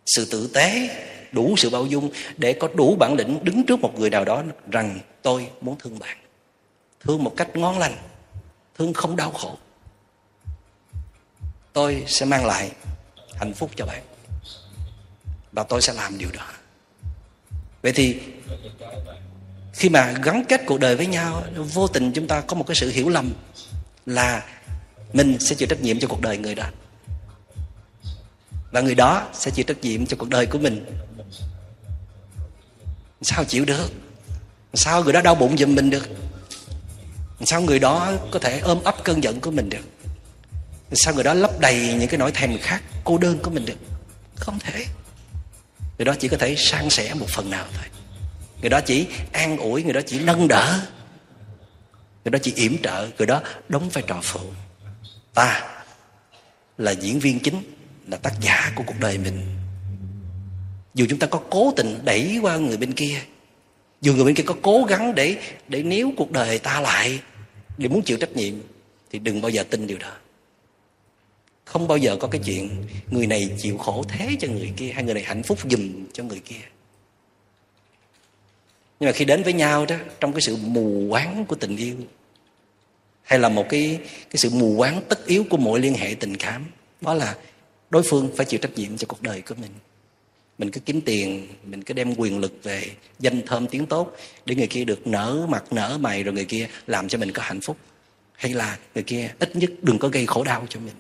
[0.06, 0.90] sự tử tế,
[1.32, 4.44] đủ sự bao dung để có đủ bản lĩnh đứng trước một người nào đó
[4.72, 6.18] rằng tôi muốn thương bạn.
[7.00, 7.98] Thương một cách ngon lành,
[8.78, 9.58] thương không đau khổ.
[11.74, 12.72] Tôi sẽ mang lại
[13.36, 14.04] hạnh phúc cho bạn
[15.58, 16.46] và tôi sẽ làm điều đó.
[17.82, 18.20] Vậy thì,
[19.74, 21.44] khi mà gắn kết cuộc đời với nhau,
[21.74, 23.34] vô tình chúng ta có một cái sự hiểu lầm
[24.06, 24.44] là
[25.14, 26.66] mình sẽ chịu trách nhiệm cho cuộc đời người đó.
[28.72, 30.86] Và người đó sẽ chịu trách nhiệm cho cuộc đời của mình.
[33.22, 33.92] Sao chịu được?
[34.74, 36.10] Sao người đó đau bụng giùm mình được?
[37.46, 39.86] Sao người đó có thể ôm ấp cơn giận của mình được?
[40.94, 43.78] Sao người đó lấp đầy những cái nỗi thèm khát, cô đơn của mình được?
[44.36, 44.86] Không thể
[45.98, 47.86] người đó chỉ có thể san sẻ một phần nào thôi.
[48.62, 50.80] Người đó chỉ an ủi, người đó chỉ nâng đỡ.
[52.24, 54.40] Người đó chỉ yểm trợ, người đó đóng vai trò phụ.
[55.34, 55.78] Ta
[56.78, 57.62] là diễn viên chính,
[58.08, 59.42] là tác giả của cuộc đời mình.
[60.94, 63.22] Dù chúng ta có cố tình đẩy qua người bên kia,
[64.02, 67.20] dù người bên kia có cố gắng để để níu cuộc đời ta lại,
[67.78, 68.54] để muốn chịu trách nhiệm,
[69.12, 70.12] thì đừng bao giờ tin điều đó
[71.68, 72.70] không bao giờ có cái chuyện
[73.12, 76.24] người này chịu khổ thế cho người kia hay người này hạnh phúc dùm cho
[76.24, 76.66] người kia.
[79.00, 81.96] Nhưng mà khi đến với nhau đó, trong cái sự mù quáng của tình yêu,
[83.24, 86.38] hay là một cái cái sự mù quáng tất yếu của mọi liên hệ tình
[86.38, 86.66] cảm,
[87.02, 87.36] đó là
[87.90, 89.72] đối phương phải chịu trách nhiệm cho cuộc đời của mình.
[90.58, 92.84] Mình cứ kiếm tiền, mình cứ đem quyền lực về,
[93.20, 96.68] danh thơm tiếng tốt để người kia được nở mặt, nở mày, rồi người kia
[96.88, 97.78] làm cho mình có hạnh phúc.
[98.34, 100.96] Hay là người kia ít nhất đừng có gây khổ đau cho mình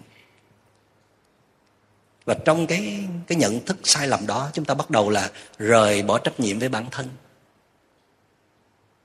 [2.28, 6.04] và trong cái cái nhận thức sai lầm đó, chúng ta bắt đầu là rời
[6.04, 7.08] bỏ trách nhiệm với bản thân.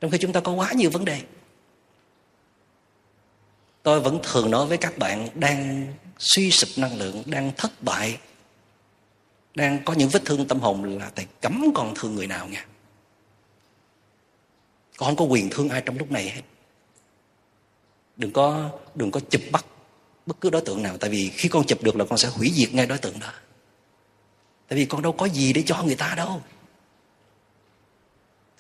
[0.00, 1.20] Trong khi chúng ta có quá nhiều vấn đề,
[3.82, 5.86] tôi vẫn thường nói với các bạn đang
[6.18, 8.18] suy sụp năng lượng, đang thất bại,
[9.54, 12.66] đang có những vết thương tâm hồn là thầy cấm còn thương người nào nha.
[14.96, 16.42] Con không có quyền thương ai trong lúc này hết.
[18.16, 19.64] Đừng có đừng có chụp bắt
[20.26, 20.96] bất cứ đối tượng nào.
[20.98, 23.32] Tại vì khi con chụp được là con sẽ hủy diệt ngay đối tượng đó.
[24.68, 26.42] Tại vì con đâu có gì để cho người ta đâu.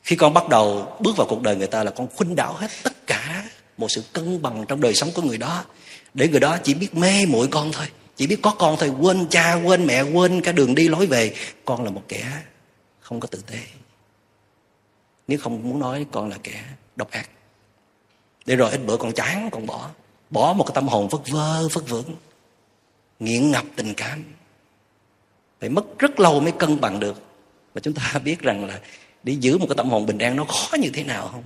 [0.02, 2.70] Khi con bắt đầu bước vào cuộc đời người ta là con khuynh đảo hết
[2.82, 5.64] tất cả một sự cân bằng trong đời sống của người đó.
[6.14, 7.86] Để người đó chỉ biết mê muội con thôi.
[8.16, 8.88] Chỉ biết có con thôi.
[9.00, 11.34] Quên cha, quên mẹ, quên cả đường đi lối về.
[11.64, 12.42] Con là một kẻ
[13.00, 13.58] không có tử tế.
[15.28, 16.64] Nếu không muốn nói con là kẻ
[16.96, 17.28] độc ác.
[18.46, 19.90] Để rồi ít bữa con chán, con bỏ
[20.32, 22.16] bỏ một cái tâm hồn vất vơ vất vưởng,
[23.18, 24.24] nghiện ngập tình cảm.
[25.60, 27.22] Phải mất rất lâu mới cân bằng được.
[27.74, 28.80] Và chúng ta biết rằng là
[29.22, 31.44] để giữ một cái tâm hồn bình an nó khó như thế nào không?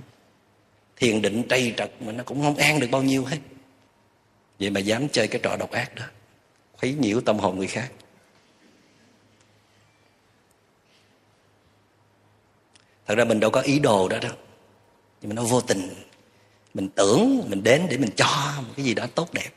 [0.95, 3.37] Thiền định trầy trật mà nó cũng không an được bao nhiêu hết.
[4.59, 6.03] Vậy mà dám chơi cái trò độc ác đó,
[6.77, 7.91] khuấy nhiễu tâm hồn người khác.
[13.05, 14.33] Thật ra mình đâu có ý đồ đó đâu,
[15.21, 16.06] nhưng mà nó vô tình
[16.77, 19.49] mình tưởng mình đến để mình cho một cái gì đó tốt đẹp.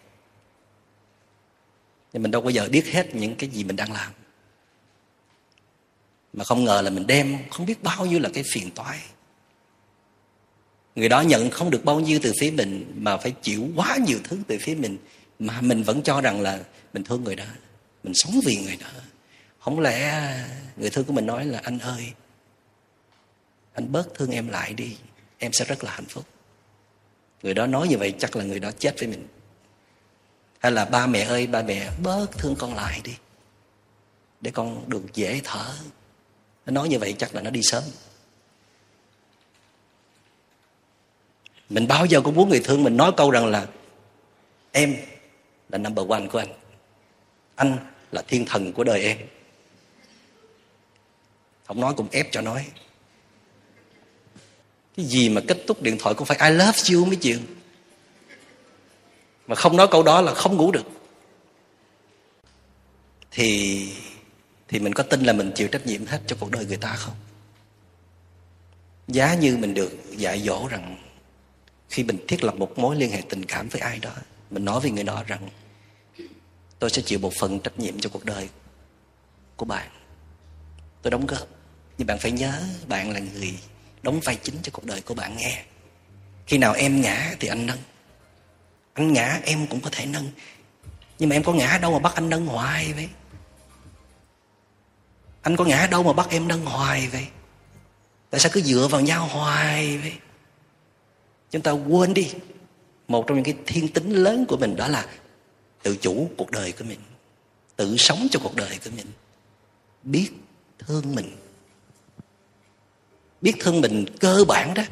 [2.12, 4.12] Nhưng mình đâu bao giờ biết hết những cái gì mình đang làm.
[6.33, 9.00] Mà không ngờ là mình đem không biết bao nhiêu là cái phiền toái.
[10.94, 14.18] Người đó nhận không được bao nhiêu từ phía mình, mà phải chịu quá nhiều
[14.24, 14.98] thứ từ phía mình,
[15.38, 16.61] mà mình vẫn cho rằng là
[16.92, 17.44] mình thương người đó,
[18.04, 18.88] mình sống vì người đó.
[19.59, 20.33] Không lẽ
[20.76, 22.12] người thương của mình nói là, anh ơi,
[23.72, 24.96] anh bớt thương em lại đi,
[25.38, 26.26] em sẽ rất là hạnh phúc
[27.42, 29.29] người đó nói như vậy chắc là người đó chết với mình.
[30.59, 33.16] Hay là ba mẹ ơi, ba mẹ bớt thương con lại đi,
[34.40, 35.74] để con được dễ thở.
[36.66, 37.83] Nó nói như vậy chắc là nó đi sớm.
[41.68, 43.66] Mình bao giờ cũng muốn người thương mình nói câu rằng là,
[44.72, 44.96] em
[45.68, 46.53] là number one của anh.
[47.55, 47.79] Anh
[48.12, 49.18] là thiên thần của đời em.
[51.66, 52.66] Không nói cũng ép cho nói
[54.96, 57.38] cái gì mà kết thúc điện thoại cũng phải, I love you mới chịu.
[59.46, 60.87] Mà không nói câu đó là không ngủ được.
[63.31, 63.88] Thì
[64.68, 66.94] thì mình có tin là mình chịu trách nhiệm hết cho cuộc đời người ta
[66.94, 67.14] không?
[69.09, 70.96] Giá như mình được dạy dỗ rằng
[71.88, 74.14] khi mình thiết lập một mối liên hệ tình cảm với ai đó,
[74.50, 75.48] mình nói với người đó rằng,
[76.79, 78.48] tôi sẽ chịu một phần trách nhiệm cho cuộc đời
[79.57, 79.90] của bạn.
[81.03, 81.48] Tôi đóng góp.
[81.98, 83.59] Nhưng bạn phải nhớ bạn là người
[84.02, 85.64] đóng vai chính cho cuộc đời của bạn nghe.
[86.46, 87.78] Khi nào em ngã thì anh nâng.
[88.94, 90.30] Anh ngã, em cũng có thể nâng.
[91.18, 93.08] Nhưng mà em có ngã đâu mà bắt anh nâng hoài vậy.
[95.42, 97.26] Anh có ngã đâu mà bắt em nâng hoài vậy.
[98.30, 100.12] Tại sao cứ dựa vào nhau hoài vậy?
[101.50, 102.32] Chúng ta quên đi.
[103.08, 105.06] Một trong những cái thiên tính lớn của mình đó là
[105.82, 107.00] tự chủ cuộc đời của mình,
[107.76, 109.06] tự sống cho cuộc đời của mình.
[110.02, 110.30] Biết
[110.78, 111.36] thương mình
[113.40, 114.83] biết thương mình cơ bản đó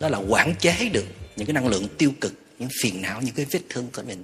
[0.00, 1.04] đó là quản chế được
[1.36, 4.22] những cái năng lượng tiêu cực, những phiền não, những cái vết thương của mình.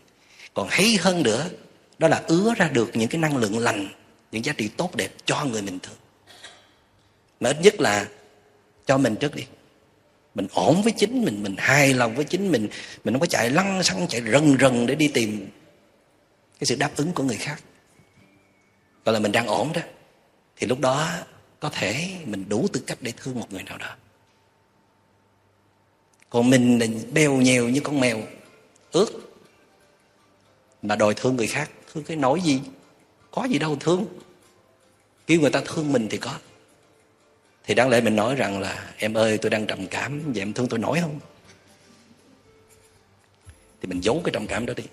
[0.55, 1.51] Còn hay hơn nữa,
[1.99, 3.89] đó là ứa ra được những cái năng lượng lành,
[4.33, 5.97] những giá trị tốt đẹp cho người mình thương
[7.41, 8.07] mà ít nhất là
[8.87, 9.45] cho mình trước đi.
[10.35, 12.69] Mình ổn với chính mình mình hài lòng với chính mình
[13.05, 15.49] mình không có chạy lăng xăng, chạy rần rần để đi tìm
[16.61, 17.63] cái sự đáp ứng của người khác.
[19.05, 19.81] Gọi là mình đang ổn đó.
[20.57, 21.11] Thì lúc đó
[21.63, 23.97] có thể mình đủ tư cách để thương một người nào đó.
[26.31, 28.23] Còn mình là bèo nhèo như con mèo,
[28.93, 29.07] ướt,
[30.83, 31.71] mà đòi thương người khác.
[31.93, 32.61] Thương cái nỗi gì?
[33.31, 34.07] Có gì đâu thương.
[35.27, 36.39] Kêu người ta thương mình thì có.
[37.65, 40.53] Thì đáng lẽ mình nói rằng là, em ơi, tôi đang trầm cảm, vậy em
[40.53, 41.21] thương tôi nổi không?
[43.81, 44.85] Thì mình giấu cái trầm cảm đó đi.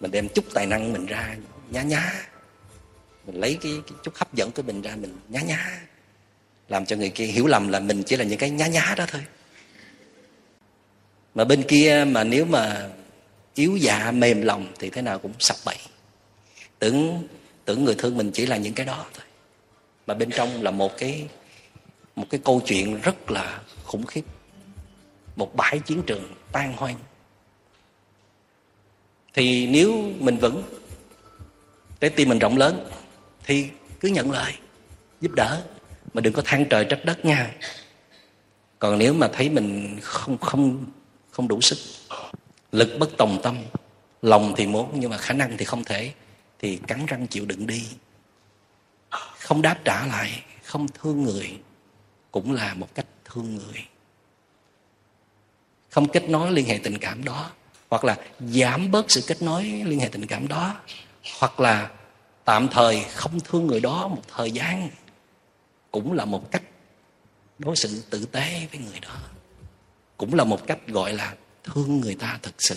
[0.00, 1.36] Mình đem chút tài năng mình ra,
[1.70, 2.28] nhá nhá
[3.26, 5.80] mình lấy cái, cái chút hấp dẫn của mình ra mình nhá nhá.
[6.68, 9.04] Làm cho người kia hiểu lầm là mình chỉ là những cái nhá nhá đó
[9.08, 9.24] thôi.
[11.34, 12.90] Mà bên kia mà nếu mà
[13.54, 15.76] yếu dạ mềm lòng thì thế nào cũng sập bậy.
[16.78, 17.28] Tưởng
[17.64, 19.26] tưởng người thương mình chỉ là những cái đó thôi.
[20.06, 21.28] Mà bên trong là một cái
[22.16, 24.24] một cái câu chuyện rất là khủng khiếp.
[25.36, 26.96] Một bãi chiến trường tan hoang.
[29.34, 30.62] Thì nếu mình vững
[32.00, 32.88] trái tim mình rộng lớn
[33.46, 33.68] thì
[34.00, 34.52] cứ nhận lời,
[35.20, 35.64] giúp đỡ,
[36.14, 37.54] mà đừng có than trời trách đất nha.
[38.78, 40.84] Còn nếu mà thấy mình không không
[41.30, 41.78] không đủ sức,
[42.72, 43.58] lực bất tòng tâm,
[44.22, 46.12] lòng thì muốn nhưng mà khả năng thì không thể,
[46.58, 47.86] thì cắn răng chịu đựng đi.
[49.38, 51.58] Không đáp trả lại, không thương người,
[52.30, 53.84] cũng là một cách thương người.
[55.90, 57.50] Không kết nối liên hệ tình cảm đó,
[57.90, 60.74] hoặc là giảm bớt sự kết nối liên hệ tình cảm đó,
[61.40, 61.90] hoặc là
[62.44, 64.88] tạm thời không thương người đó một thời gian
[65.90, 66.62] cũng là một cách
[67.58, 69.16] đối xử tử tế với người đó.
[70.16, 72.76] Cũng là một cách gọi là thương người ta thật sự.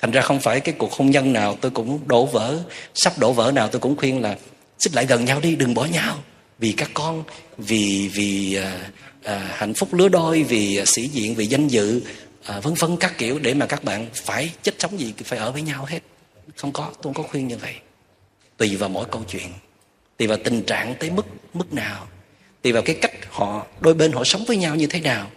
[0.00, 2.62] Thành ra không phải cái cuộc hôn nhân nào tôi cũng đổ vỡ
[2.94, 4.36] sắp đổ vỡ nào tôi cũng khuyên là
[4.78, 6.18] xích lại gần nhau đi đừng bỏ nhau.
[6.58, 7.24] Vì các con
[7.58, 8.90] vì vì à,
[9.22, 12.02] à, hạnh phúc lứa đôi vì à, sĩ diện vì danh dự
[12.44, 15.52] à, vân vân các kiểu để mà các bạn phải chết sống gì phải ở
[15.52, 16.00] với nhau hết
[16.56, 17.74] không có, tôi không có khuyên như vậy.
[18.56, 19.52] Tùy vào mỗi câu chuyện,
[20.16, 22.06] tùy vào tình trạng tới mức mức nào,
[22.62, 25.30] tùy vào cái cách họ, đôi bên họ sống với nhau như thế nào.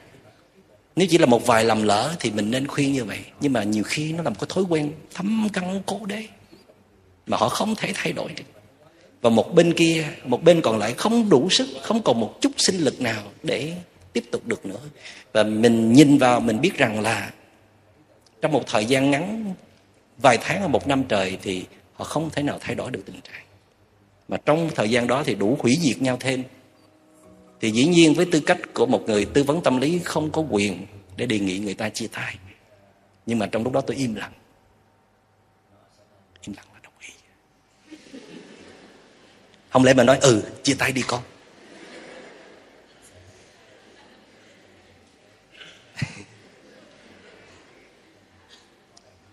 [0.95, 3.19] Nếu chỉ là một vài lầm lỡ thì mình nên khuyên như vậy.
[3.39, 6.23] Nhưng mà nhiều khi nó là một cái thói quen thấm căn cố đế
[7.27, 8.31] mà họ không thể thay đổi.
[8.35, 8.43] Được
[9.21, 12.51] và một bên kia, một bên còn lại không đủ sức, không còn một chút
[12.57, 13.73] sinh lực nào để
[14.13, 14.79] tiếp tục được nữa.
[15.33, 17.31] Và mình nhìn vào, mình biết rằng là
[18.41, 19.53] trong một thời gian ngắn
[20.17, 23.21] vài tháng hoặc một năm trời thì họ không thể nào thay đổi được tình
[23.21, 23.45] trạng.
[24.27, 26.43] Mà trong thời gian đó thì đủ hủy diệt nhau thêm.
[27.61, 30.41] Thì dĩ nhiên với tư cách của một người tư vấn tâm lý không có
[30.41, 30.85] quyền
[31.17, 32.37] để đề nghị người ta chia tay.
[33.25, 34.33] Nhưng mà trong lúc đó tôi im lặng.
[36.41, 37.13] Im lặng là đồng ý.
[39.69, 41.21] Không lẽ mà nói ừ chia tay đi con.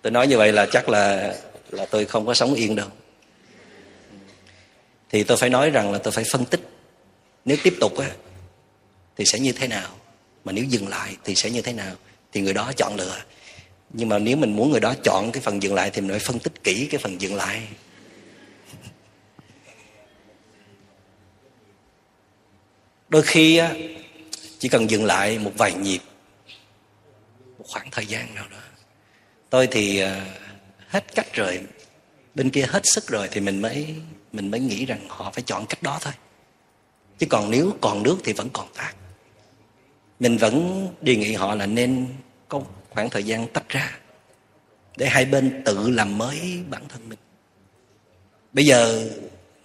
[0.03, 1.35] Tôi nói như vậy là chắc là
[1.71, 2.89] là tôi không có sống yên đâu.
[5.11, 6.61] Thì tôi phải nói rằng là tôi phải phân tích.
[7.45, 8.11] Nếu tiếp tục á,
[9.17, 9.91] thì sẽ như thế nào?
[10.45, 11.95] Mà nếu dừng lại thì sẽ như thế nào?
[12.33, 13.23] Thì người đó chọn lựa.
[13.91, 16.19] Nhưng mà nếu mình muốn người đó chọn cái phần dừng lại thì mình phải
[16.19, 17.69] phân tích kỹ cái phần dừng lại.
[23.09, 23.75] Đôi khi á,
[24.59, 26.01] chỉ cần dừng lại một vài nhịp,
[27.59, 28.57] một khoảng thời gian nào đó
[29.53, 30.21] tôi thì ờ,
[30.89, 31.61] hết cách rồi.
[32.35, 33.95] Bên kia hết sức rồi thì mình mới
[34.33, 36.13] mình mới nghĩ rằng họ phải chọn cách đó thôi.
[37.19, 38.97] Chứ còn nếu còn nước thì vẫn còn tạc
[40.21, 42.07] mình vẫn đề nghị họ là nên
[42.49, 43.99] có khoảng thời gian tách ra
[44.97, 47.19] để hai bên tự làm mới bản thân mình.
[48.53, 49.09] Bây giờ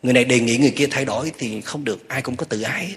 [0.04, 2.62] người này đề nghị người kia thay đổi thì không được, ai cũng có tự
[2.62, 2.96] ái hết.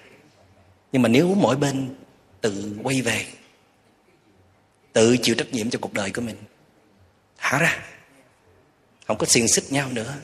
[0.92, 1.94] nhưng mà nếu mỗi bên
[2.40, 3.24] tự quay về,
[4.92, 6.36] tự chịu trách nhiệm cho cuộc đời của mình
[7.40, 7.78] thả ra?
[9.06, 10.14] Không có xiềng xích nhau nữa.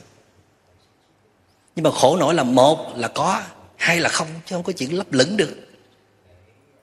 [1.75, 3.43] Nhưng mà khổ nổi là một là có,
[3.75, 5.55] hai là không, chứ không có chuyện lấp lửng được.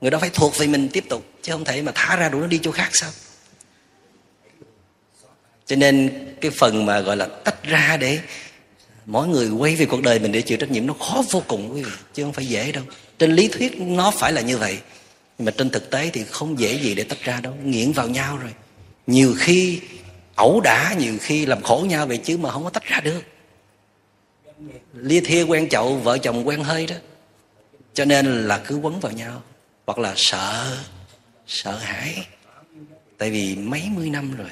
[0.00, 2.40] Người đó phải thuộc về mình tiếp tục, chứ không thể mà thả ra đủ
[2.40, 3.10] nó đi chỗ khác sao?
[5.66, 8.20] Cho nên cái phần mà gọi là tách ra để
[9.06, 11.74] mỗi người quay về cuộc đời mình để chịu trách nhiệm nó khó vô cùng,
[11.74, 12.84] quý vị, chứ không phải dễ đâu.
[13.18, 14.78] Trên lý thuyết nó phải là như vậy,
[15.38, 17.54] nhưng mà trên thực tế thì không dễ gì để tách ra đâu.
[17.64, 18.50] Nghiện vào nhau rồi.
[19.06, 19.80] Nhiều khi
[20.34, 23.22] ẩu đả nhiều khi làm khổ nhau vậy chứ mà không có tách ra được.
[24.94, 26.96] Lia thia quen chậu, vợ chồng quen hơi đó.
[27.94, 29.42] Cho nên là cứ quấn vào nhau,
[29.86, 30.76] hoặc là sợ
[31.46, 32.26] sợ hãi.
[33.18, 34.50] Tại vì mấy mươi năm rồi,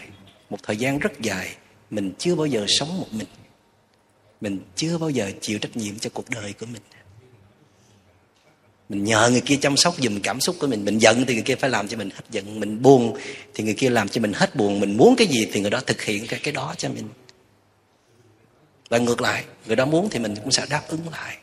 [0.50, 1.56] một thời gian rất dài,
[1.90, 3.26] mình chưa bao giờ sống một mình.
[4.40, 6.82] Mình chưa bao giờ chịu trách nhiệm cho cuộc đời của mình
[8.88, 10.84] mình nhờ người kia chăm sóc dùm cảm xúc của mình.
[10.84, 12.60] Mình giận thì người kia phải làm cho mình hết giận.
[12.60, 13.16] Mình buồn
[13.54, 14.80] thì người kia làm cho mình hết buồn.
[14.80, 17.08] Mình muốn cái gì thì người đó thực hiện cái cái đó cho mình.
[18.88, 21.36] Và ngược lại, người đó muốn thì mình cũng sẽ đáp ứng lại.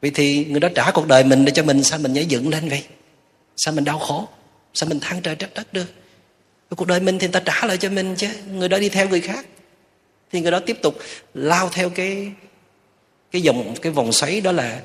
[0.00, 1.82] Vì thì người đó trả cuộc đời mình để cho mình.
[1.82, 2.84] Sao mình nhảy dựng lên vậy?
[3.56, 4.28] Sao mình đau khổ?
[4.74, 5.86] Sao mình than trời trách đất được?
[6.76, 8.28] Cuộc đời mình thì người ta trả lại cho mình chứ.
[8.52, 9.46] Người đó đi theo người khác.
[10.32, 10.98] Thì người đó tiếp tục
[11.34, 12.32] lao theo cái
[13.30, 14.80] cái dòng, cái vòng xoáy đó là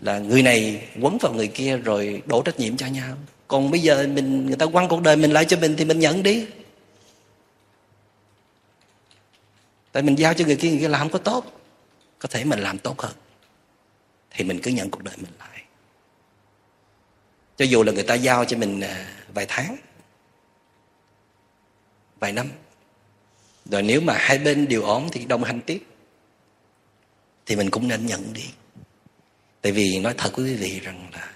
[0.00, 3.16] là người này quấn vào người kia rồi đổ trách nhiệm cho nhau.
[3.48, 5.98] Còn bây giờ mình, người ta quăng cuộc đời mình lại cho mình thì mình
[5.98, 6.46] nhận đi.
[9.92, 11.58] Tại mình giao cho người kia người kia làm không có tốt.
[12.18, 13.12] Có thể mình làm tốt hơn,
[14.30, 15.62] thì mình cứ nhận cuộc đời mình lại.
[17.56, 19.76] Cho dù là người ta giao cho mình à, vài tháng,
[22.20, 22.48] vài năm,
[23.64, 25.82] rồi nếu mà hai bên đều ổn thì đồng hành tiếp,
[27.46, 28.44] thì mình cũng nên nhận đi
[29.62, 31.32] tại vì nói thật với quý vị rằng là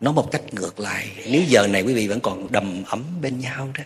[0.00, 3.40] nói một cách ngược lại, nếu giờ này quý vị vẫn còn đầm ấm bên
[3.40, 3.84] nhau đó,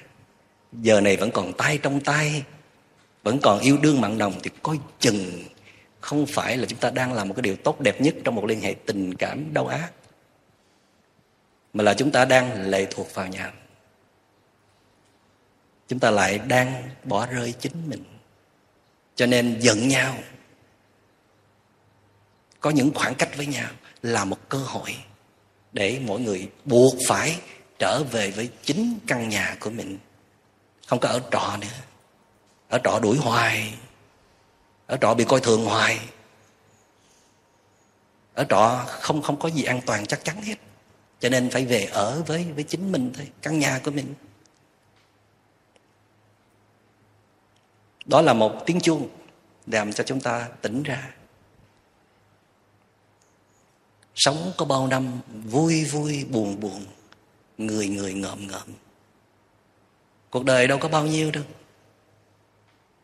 [0.72, 2.42] giờ này vẫn còn tay trong tay,
[3.22, 5.44] vẫn còn yêu đương mặn nồng, thì coi chừng
[6.00, 8.44] không phải là chúng ta đang làm một cái điều tốt đẹp nhất trong một
[8.44, 9.90] liên hệ tình cảm đau ác,
[11.72, 13.50] mà là chúng ta đang lệ thuộc vào nhau.
[15.88, 18.04] Chúng ta lại đang bỏ rơi chính mình.
[19.14, 20.18] Cho nên giận nhau
[22.64, 23.70] có những khoảng cách với nhau
[24.02, 24.96] là một cơ hội
[25.72, 27.40] để mỗi người buộc phải
[27.78, 29.98] trở về với chính căn nhà của mình.
[30.86, 31.68] Không có ở trọ nữa.
[32.68, 33.74] Ở trọ đuổi hoài.
[34.86, 36.00] Ở trọ bị coi thường hoài.
[38.34, 40.56] Ở trọ không không có gì an toàn chắc chắn hết.
[41.20, 44.14] Cho nên phải về ở với với chính mình thôi, căn nhà của mình.
[48.06, 49.08] Đó là một tiếng chuông
[49.66, 51.10] làm cho chúng ta tỉnh ra
[54.14, 56.84] sống có bao năm vui vui, buồn buồn,
[57.58, 58.68] người người ngợm ngợm.
[60.30, 61.44] Cuộc đời đâu có bao nhiêu đâu.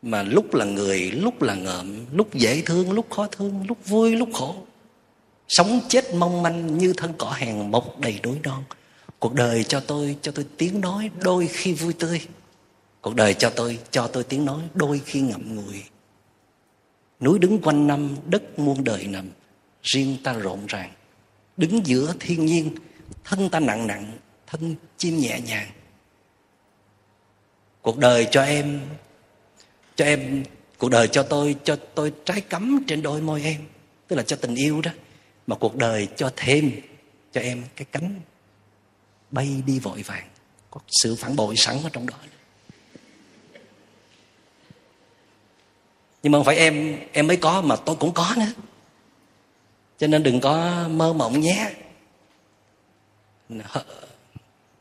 [0.01, 4.15] Mà lúc là người, lúc là ngợm, lúc dễ thương, lúc khó thương, lúc vui,
[4.15, 4.55] lúc khổ.
[5.47, 8.63] Sống chết mong manh như thân cỏ hèn mọc đầy đối non.
[9.19, 12.21] Cuộc đời cho tôi cho tôi tiếng nói đôi khi vui tươi.
[13.01, 15.83] Cuộc đời cho tôi cho tôi tiếng nói đôi khi ngậm ngùi.
[17.19, 19.29] Núi đứng quanh năm, đất muôn đời nằm.
[19.83, 20.91] Riêng ta rộn ràng
[21.57, 22.75] đứng giữa thiên nhiên,
[23.23, 25.71] thân ta nặng nặng, thân chim nhẹ nhàng.
[27.81, 28.81] Cuộc đời cho em
[29.95, 30.43] cho em,
[30.77, 33.61] cuộc đời cho tôi cho tôi trái cấm trên đôi môi em,
[34.07, 34.91] tức là cho tình yêu đó,
[35.47, 36.71] mà cuộc đời cho thêm,
[37.31, 38.21] cho em cái cánh
[39.31, 40.27] bay đi vội vàng,
[40.71, 42.15] có sự phản bội sẵn ở trong đó.
[46.23, 48.51] Nhưng mà không phải em em mới có mà tôi cũng có nữa
[50.01, 51.71] cho nên đừng có mơ mộng nhé.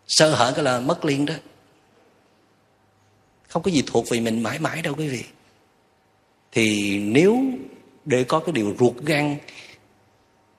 [0.07, 1.35] Sơ hở cái là mất liền đó.
[3.49, 5.25] Không có gì thuộc về mình mãi mãi đâu quý vị.
[6.53, 7.43] Thì nếu
[8.05, 9.37] để có cái điều ruột gan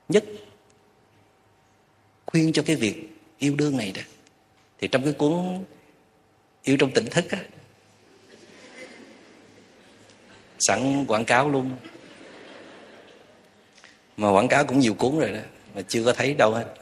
[0.08, 0.24] nhất
[2.26, 3.08] khuyên cho cái việc
[3.38, 4.02] yêu đương này đó,
[4.78, 5.64] thì trong cái cuốn
[6.62, 7.38] yêu trong tỉnh thức á,
[10.58, 11.76] sẵn quảng cáo luôn
[14.16, 15.40] mà quảng cáo cũng nhiều cuốn rồi đó,
[15.74, 16.74] mà chưa có thấy đâu hết.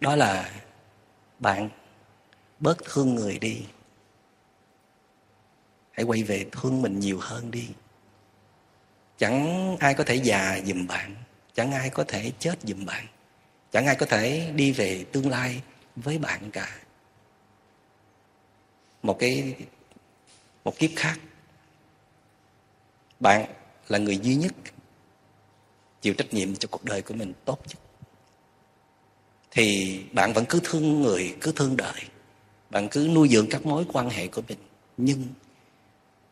[0.00, 0.50] Đó là
[1.38, 1.68] bạn
[2.58, 3.64] bớt thương người đi.
[5.90, 7.68] Hãy quay về thương mình nhiều hơn đi.
[9.18, 11.14] Chẳng ai có thể già giùm bạn,
[11.54, 13.06] chẳng ai có thể chết giùm bạn,
[13.72, 15.62] chẳng ai có thể đi về tương lai
[15.96, 16.78] với bạn cả.
[19.02, 19.54] Một cái,
[20.64, 21.18] một kiếp khác,
[23.20, 23.46] bạn
[23.88, 24.52] là người duy nhất
[26.08, 27.78] chịu trách nhiệm cho cuộc đời của mình tốt nhất.
[29.50, 32.00] Thì bạn vẫn cứ thương người, cứ thương đời.
[32.70, 34.58] Bạn cứ nuôi dưỡng các mối quan hệ của mình.
[34.96, 35.24] Nhưng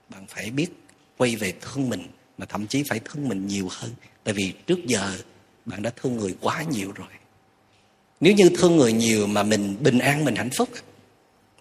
[0.09, 0.69] bạn phải biết
[1.17, 2.09] quay về thương mình,
[2.39, 3.91] mà thậm chí phải thương mình nhiều hơn.
[4.25, 5.19] Tại vì trước giờ
[5.65, 7.09] bạn đã thương người quá nhiều rồi.
[8.21, 10.69] Nếu như thương người nhiều mà mình bình an, mình hạnh phúc,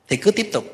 [0.07, 0.66] thì cứ tiếp tục.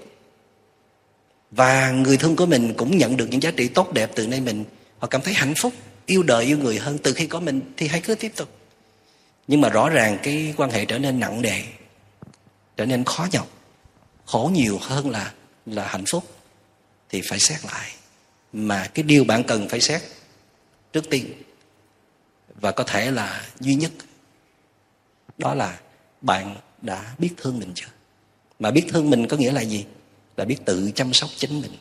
[1.51, 4.41] Và người thương của mình cũng nhận được những giá trị tốt đẹp từ nơi
[4.41, 4.65] mình.
[4.99, 5.73] Họ cảm thấy hạnh phúc
[6.11, 8.49] yêu đời yêu người hơn từ khi có mình thì hãy cứ tiếp tục.
[9.47, 11.63] Nhưng mà rõ ràng cái quan hệ trở nên nặng nề,
[12.77, 13.47] trở nên khó nhọc,
[14.25, 15.33] khổ nhiều hơn là
[15.65, 16.23] là hạnh phúc,
[17.09, 17.91] thì phải xét lại.
[18.53, 20.01] Mà cái điều bạn cần phải xét
[20.93, 21.33] trước tiên
[22.61, 23.91] và có thể là duy nhất,
[25.37, 25.79] đó là
[26.21, 27.91] bạn đã biết thương mình chưa?
[28.59, 29.85] Mà biết thương mình có nghĩa là gì?
[30.37, 31.77] Là biết tự chăm sóc chính mình,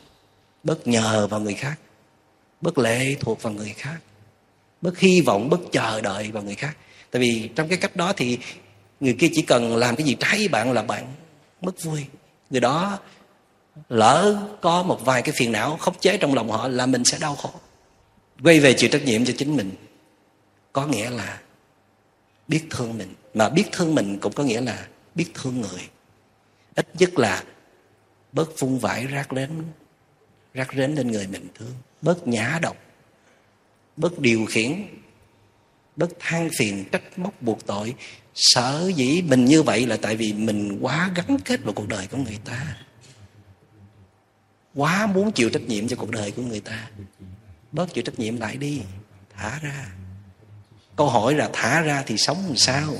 [0.63, 1.79] bớt nhờ vào người khác,
[2.61, 3.99] bớt lệ thuộc vào người khác
[4.81, 6.77] bớt hy vọng, bớt chờ đợi vào người khác.
[7.11, 8.37] Tại vì trong cái cách đó thì
[8.99, 11.05] người kia chỉ cần làm cái gì trái với bạn là bạn
[11.61, 12.05] mất vui.
[12.49, 12.99] Người đó
[13.89, 17.17] lỡ có một vài cái phiền não khống chế trong lòng họ là mình sẽ
[17.21, 17.51] đau khổ.
[18.43, 19.71] Quay về chịu trách nhiệm cho chính mình.
[20.73, 21.39] Có nghĩa là
[22.47, 23.13] biết thương mình.
[23.33, 25.81] Mà biết thương mình cũng có nghĩa là biết thương người.
[26.75, 27.43] Ít nhất là
[28.31, 29.49] bớt phun vãi rác đến
[30.53, 31.73] rác rến lên người mình, thương.
[32.01, 32.77] Bớt nhã độc
[33.97, 34.85] bớt điều khiển
[35.95, 37.95] bớt than phiền, trách móc, buộc tội.
[38.33, 42.07] Sở dĩ mình như vậy là tại vì mình quá gắn kết vào cuộc đời
[42.07, 42.77] của người ta.
[44.75, 46.89] Quá muốn chịu trách nhiệm cho cuộc đời của người ta.
[47.71, 48.81] Bớt chịu trách nhiệm lại đi.
[49.35, 49.91] Thả ra.
[50.95, 52.95] Câu hỏi là thả ra thì sống làm sao?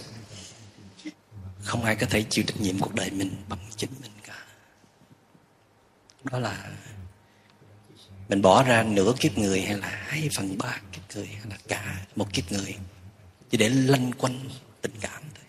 [1.64, 4.46] Không ai có thể chịu trách nhiệm cuộc đời mình bằng chính mình cả.
[6.24, 6.72] Đó là
[8.32, 11.58] mình bỏ ra nửa kiếp người hay là hai phần ba kiếp người hay là
[11.68, 12.76] cả một kiếp người
[13.50, 14.40] chỉ để lanh quanh
[14.82, 15.46] tình cảm thôi.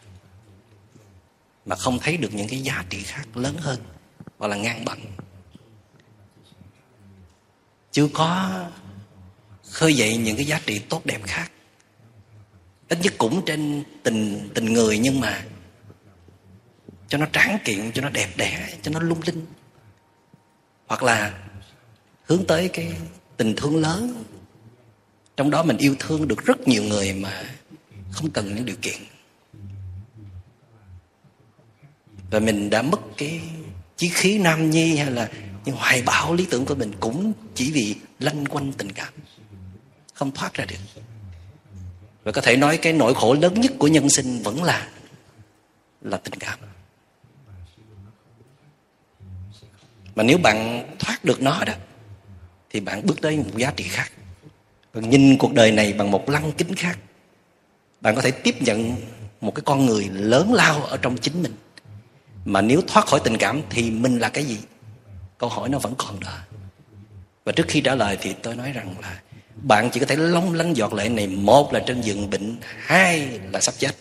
[1.67, 3.81] Mà không thấy được những cái giá trị khác lớn hơn,
[4.39, 5.01] hoặc là ngang bằng.
[7.93, 8.61] Chưa có
[9.71, 11.51] khơi dậy những cái giá trị tốt đẹp khác.
[12.89, 15.45] Ít nhất cũng trên tình tình người nhưng mà
[17.09, 19.47] cho nó tráng kiện, cho nó đẹp đẽ, cho nó lung linh.
[20.87, 21.39] Hoặc là
[22.33, 22.93] hướng tới cái
[23.37, 24.25] tình thương lớn.
[25.37, 27.45] Trong đó mình yêu thương được rất nhiều người mà
[28.13, 29.01] không cần những điều kiện.
[32.31, 33.41] Và mình đã mất cái
[33.97, 35.31] chí khí nam nhi hay là
[35.65, 39.13] những hoài bão lý tưởng của mình cũng chỉ vì lanh quanh tình cảm,
[40.15, 40.77] không thoát ra được.
[42.25, 44.89] Và có thể nói cái nỗi khổ lớn nhất của nhân sinh vẫn là
[46.01, 46.59] là tình cảm.
[50.15, 51.73] Mà nếu bạn thoát được nó đó
[52.73, 54.13] thì bạn bước tới một giá trị khác.
[54.95, 56.99] Bạn nhìn cuộc đời này bằng một lăng kính khác.
[58.01, 58.97] Bạn có thể tiếp nhận
[59.41, 61.53] một cái con người lớn lao ở trong chính mình.
[62.45, 64.59] Mà nếu thoát khỏi tình cảm thì mình là cái gì?
[65.39, 66.39] Câu hỏi nó vẫn còn đó.
[67.45, 69.21] Và trước khi trả lời thì tôi nói rằng là
[69.55, 71.27] bạn chỉ có thể long lanh giọt lệ này.
[71.27, 73.93] Một là trên giường bệnh, hai là sắp chết.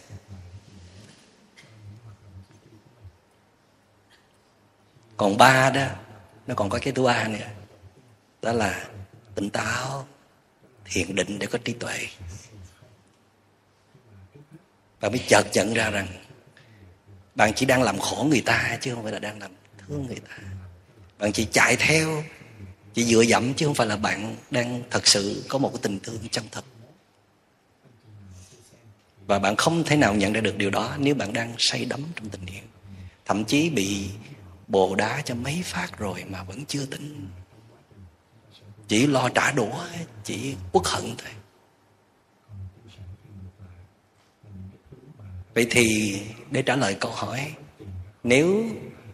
[5.17, 5.87] Còn ba đó,
[6.47, 7.47] nó còn có cái thứ ba nữa
[8.41, 8.89] đó là
[9.35, 10.07] tỉnh táo,
[10.85, 12.07] thiền định để có trí tuệ.
[15.01, 16.07] Bạn mới chợt nhận ra rằng
[17.35, 20.19] bạn chỉ đang làm khổ người ta chứ không phải là đang làm thương người
[20.19, 20.37] ta.
[21.19, 22.23] Bạn chỉ chạy theo,
[22.93, 25.99] chỉ dựa dẫm chứ không phải là bạn đang thật sự có một cái tình
[25.99, 26.65] thương chân thật.
[29.27, 32.03] Và bạn không thể nào nhận ra được điều đó nếu bạn đang say đắm
[32.15, 32.63] trong tình yêu.
[33.25, 34.09] Thậm chí bị
[34.67, 37.27] bồ đá cho mấy phát rồi mà vẫn chưa tỉnh
[38.91, 39.85] chỉ lo trả đũa
[40.23, 41.31] chỉ uất hận thôi.
[45.55, 46.17] Vậy thì
[46.49, 47.53] để trả lời câu hỏi,
[48.23, 48.65] nếu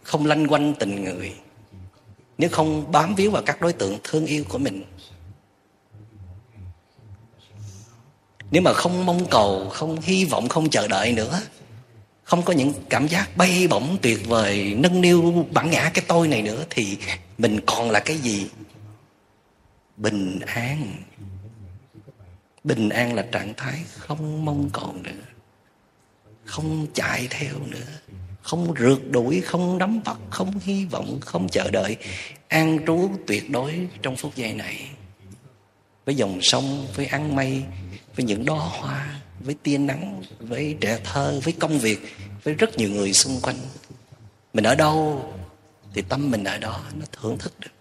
[0.04, 1.34] không lanh quanh tình người,
[2.38, 4.84] nếu không bám víu vào các đối tượng thương yêu của mình,
[8.52, 11.42] nếu mà không mong cầu, không hy vọng, không chờ đợi nữa,
[12.24, 16.28] không có những cảm giác bay bổng tuyệt vời, nâng niu bản ngã cái tôi
[16.28, 16.98] này nữa, thì
[17.38, 18.50] mình còn là cái gì?
[19.98, 20.94] Bình an.
[22.64, 25.12] Bình an là trạng thái không mong cầu nữa.
[26.46, 27.88] Không chạy theo nữa.
[28.42, 31.98] Không rượt đuổi, không nắm bắt, không hy vọng, không chờ đợi.
[32.48, 34.90] An trú tuyệt đối trong phút giây này.
[36.06, 37.64] Với dòng sông, với ăn mây,
[38.16, 42.00] với những đóa hoa, với tia nắng, với trẻ thơ, với công việc,
[42.44, 43.58] với rất nhiều người xung quanh.
[44.54, 45.26] Mình ở đâu
[45.94, 47.72] thì tâm mình ở đó, nó thưởng thức được,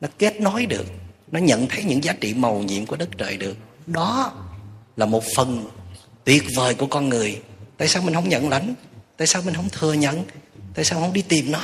[0.00, 0.86] nó kết nối được
[1.34, 3.56] nó nhận thấy những giá trị màu nhiệm của đất trời được.
[3.86, 4.32] Đó
[4.96, 5.66] là một phần
[6.24, 7.42] tuyệt vời của con người.
[7.76, 8.74] Tại sao mình không nhận lãnh?
[9.16, 10.24] Tại sao mình không thừa nhận?
[10.74, 11.60] Tại sao không đi tìm nó?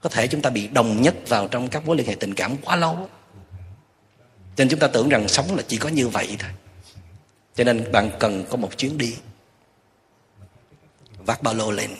[0.00, 2.56] Có thể chúng ta bị đồng nhất vào trong các mối liên hệ tình cảm
[2.56, 3.08] quá lâu.
[4.56, 6.50] Cho nên chúng ta tưởng rằng sống là chỉ có như vậy thôi.
[7.54, 9.14] Cho nên bạn cần có một chuyến đi.
[11.18, 11.90] Vác ba lô lên.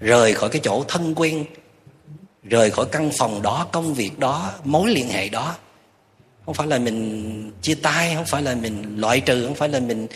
[0.00, 1.44] Rời khỏi cái chỗ thân quen
[2.48, 5.56] rời khỏi căn phòng đó, công việc đó, mối liên hệ đó.
[6.46, 9.80] Không phải là mình chia tay, không phải là mình loại trừ, không phải là
[9.80, 10.06] mình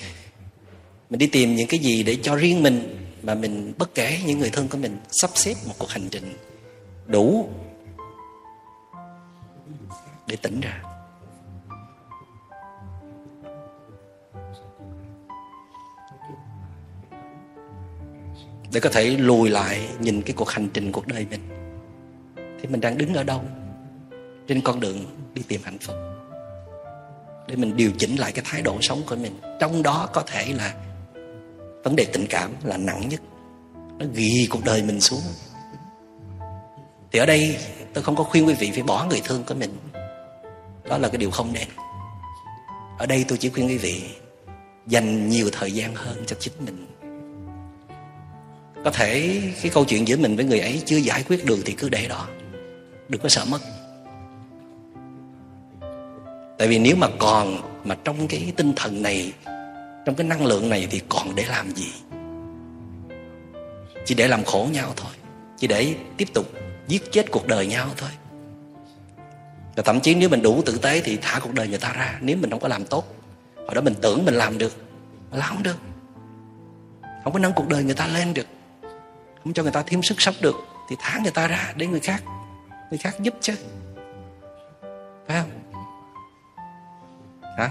[1.11, 4.39] mình đi tìm những cái gì để cho riêng mình, mà mình bất kể những
[4.39, 6.37] người thân của mình sắp xếp một cuộc hành trình
[7.07, 7.49] đủ
[10.27, 10.83] để tỉnh ra.
[18.73, 21.60] Để có thể lùi lại nhìn cái cuộc hành trình, cuộc đời mình
[22.63, 23.45] thì mình đang đứng ở đâu?
[24.49, 25.05] Trên con đường
[25.35, 25.97] đi tìm hạnh phúc.
[27.47, 29.41] Để mình điều chỉnh lại cái thái độ sống của mình.
[29.61, 30.75] Trong đó có thể là
[31.85, 33.21] vấn đề tình cảm là nặng nhất.
[33.99, 35.23] Nó ghi cuộc đời mình xuống.
[37.13, 37.57] Thì ở đây,
[37.95, 39.77] tôi không có khuyên quý vị phải bỏ người thương của mình.
[40.89, 41.69] Đó là cái điều không nên.
[42.99, 44.03] Ở đây tôi chỉ khuyên quý vị,
[44.87, 46.87] dành nhiều thời gian hơn cho chính mình.
[48.85, 51.73] Có thể cái câu chuyện giữa mình với người ấy chưa giải quyết được thì
[51.73, 52.29] cứ để đó
[53.11, 53.59] đừng có sợ mất.
[56.59, 59.33] Tại vì nếu mà còn mà trong cái tinh thần này,
[60.05, 61.93] trong cái năng lượng này thì còn để làm gì?
[64.05, 65.13] Chỉ để làm khổ nhau thôi.
[65.59, 66.53] Chỉ để tiếp tục
[66.89, 68.11] giết chết cuộc đời nhau thôi.
[69.77, 72.19] Và thậm chí nếu mình đủ tử tế thì thả cuộc đời người ta ra.
[72.21, 73.15] Nếu mình không có làm tốt,
[73.57, 74.77] hồi đó mình tưởng mình làm được,
[75.31, 75.79] mà làm không được.
[77.25, 78.47] Không có nâng cuộc đời người ta lên được.
[79.45, 80.55] Không cho người ta thêm sức sống được,
[80.91, 82.23] thì thả người ta ra để người khác
[82.91, 83.55] người khác giúp chứ.
[85.27, 85.51] Phải không?
[87.57, 87.71] Hả?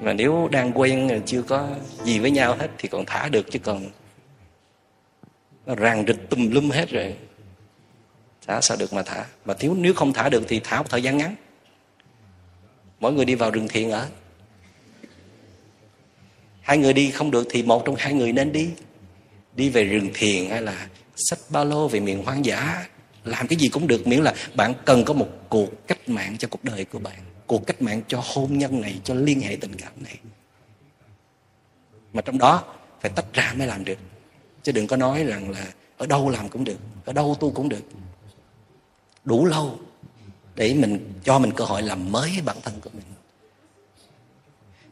[0.00, 1.68] Mà nếu đang quen chưa có
[2.04, 3.90] gì với nhau hết thì còn thả được chứ còn
[5.66, 7.16] nó ràng rịch tùm lum hết rồi.
[8.46, 9.24] Thả sao được mà thả?
[9.44, 11.34] Mà thiếu, nếu không thả được thì thả một thời gian ngắn.
[13.00, 14.08] Mỗi người đi vào rừng thiền ở.
[16.60, 18.70] Hai người đi không được thì một trong hai người nên đi
[19.56, 22.86] đi về rừng thiền hay là sách ba lô về miền hoang dã,
[23.24, 26.48] làm cái gì cũng được, miễn là bạn cần có một cuộc cách mạng cho
[26.48, 29.76] cuộc đời của bạn, cuộc cách mạng cho hôn nhân này, cho liên hệ tình
[29.76, 30.18] cảm này.
[32.12, 33.98] Mà trong đó phải tách ra mới làm được.
[34.62, 37.68] Chứ đừng có nói rằng là ở đâu làm cũng được, ở đâu tu cũng
[37.68, 37.84] được.
[39.24, 39.78] Đủ lâu
[40.54, 43.04] để mình, cho mình cơ hội làm mới bản thân của mình.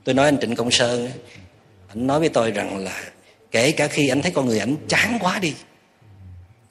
[0.05, 1.11] Tôi nói anh trịnh công sơn
[1.89, 3.05] anh nói với tôi rằng là
[3.55, 5.55] kể cả khi anh thấy con người ảnh chán quá đi,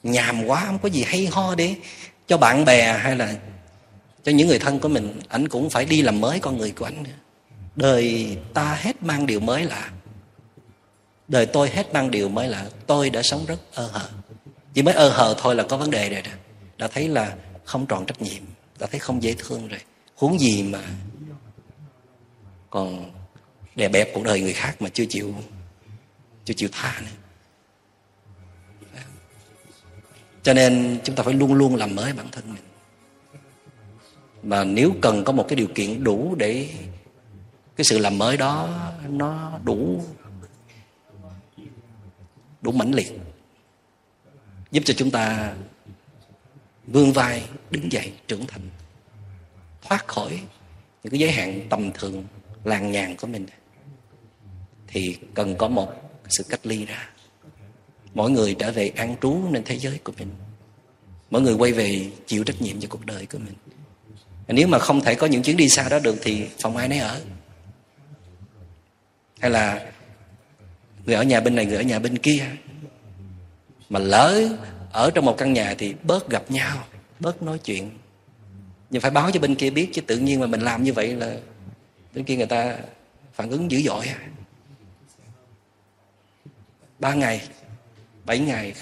[0.02, 1.74] nhàm quá, không có gì hay ho để
[2.26, 3.34] cho bạn bè hay là
[4.24, 6.84] cho những người thân của mình, ảnh cũng phải đi làm mới con người của
[6.84, 7.04] ảnh
[7.76, 9.90] đời ta hết mang điều mới lạ.
[11.28, 12.66] Đời tôi hết mang điều mới lạ.
[12.86, 14.08] Tôi đã sống rất ơ hờ.
[14.74, 16.30] Chỉ mới ơ hờ thôi là có vấn đề rồi đó.
[16.78, 18.42] Đã thấy là không tròn trách nhiệm.
[18.78, 19.80] Đã thấy không dễ thương rồi.
[20.16, 20.80] Huống gì mà
[22.70, 23.10] còn
[23.76, 25.34] đè bẹp cuộc đời người khác mà chưa chịu
[26.44, 27.16] chưa chịu tha nữa.
[30.42, 32.62] Cho nên chúng ta phải luôn luôn làm mới bản thân mình.
[34.42, 36.70] Mà nếu cần có một cái điều kiện đủ để
[37.76, 40.04] cái sự làm mới đó nó đủ
[42.62, 43.12] đủ mãnh liệt,
[44.70, 45.54] giúp cho chúng ta
[46.86, 48.70] vươn vai, đứng dậy, trưởng thành,
[49.82, 50.40] thoát khỏi
[51.02, 52.24] những cái giới hạn tầm thường,
[52.64, 53.46] làng nhàn của mình,
[54.86, 55.92] thì cần có một
[56.28, 57.08] sự cách ly ra.
[58.14, 60.30] Mỗi người trở về an trú nên thế giới của mình.
[61.30, 63.54] Mỗi người quay về chịu trách nhiệm cho cuộc đời của mình.
[64.48, 66.98] Nếu mà không thể có những chuyến đi xa đó được thì phòng ai nấy
[66.98, 67.20] ở?
[69.40, 69.92] Hay là
[71.06, 72.46] người ở nhà bên này, người ở nhà bên kia?
[73.88, 74.48] Mà lỡ
[74.92, 76.84] ở trong một căn nhà thì bớt gặp nhau,
[77.20, 77.90] bớt nói chuyện.
[78.90, 81.14] Nhưng phải báo cho bên kia biết, chứ tự nhiên mà mình làm như vậy
[81.14, 81.36] là
[82.14, 82.78] bên kia người ta
[83.34, 84.18] phản ứng dữ dội à
[87.04, 87.48] ba ngày
[88.24, 88.74] bảy ngày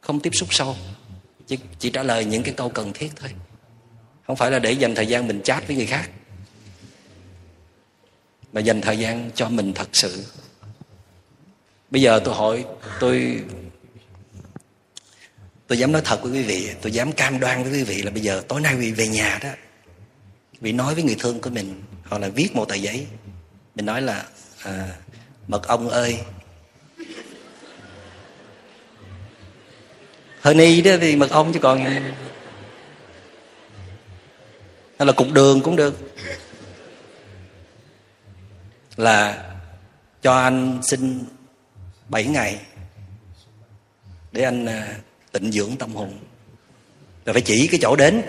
[0.00, 0.76] không tiếp xúc sâu
[1.46, 3.30] chỉ, chỉ trả lời những cái câu cần thiết thôi.
[4.26, 6.10] Không phải là để dành thời gian mình chat với người khác
[8.52, 10.26] mà dành thời gian cho mình thật sự.
[11.90, 12.64] Bây giờ tôi hỏi
[13.00, 13.42] tôi
[15.66, 18.10] tôi dám nói thật với quý vị tôi dám cam đoan với quý vị là
[18.10, 19.50] bây giờ tối nay quý vị về nhà đó.
[20.60, 23.06] Vị nói với người thương của mình hoặc là viết một tờ giấy.
[23.74, 24.26] Mình nói là
[24.62, 24.96] à,
[25.48, 26.18] mật ong ơi
[30.44, 31.84] honey đó thì mật ong chứ còn
[34.98, 36.14] hay là cục đường cũng được.
[38.96, 39.44] Là
[40.22, 41.24] cho anh xin
[42.08, 42.60] 7 ngày
[44.32, 44.96] để anh à,
[45.32, 46.18] tịnh dưỡng tâm hồn.
[47.26, 48.22] Rồi phải chỉ cái chỗ đến.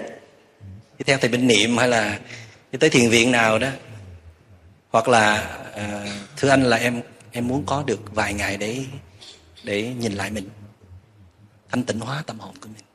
[0.97, 2.20] Đi theo thầy minh niệm hay là
[2.72, 3.70] đi tới thiền viện nào đó.
[4.91, 5.36] Hoặc là
[5.76, 6.05] à,
[6.38, 7.01] thưa anh là em
[7.32, 8.80] em muốn có được vài ngày để
[9.63, 10.49] để nhìn lại mình
[11.70, 12.86] thanh tịnh hóa tâm hồn của mình.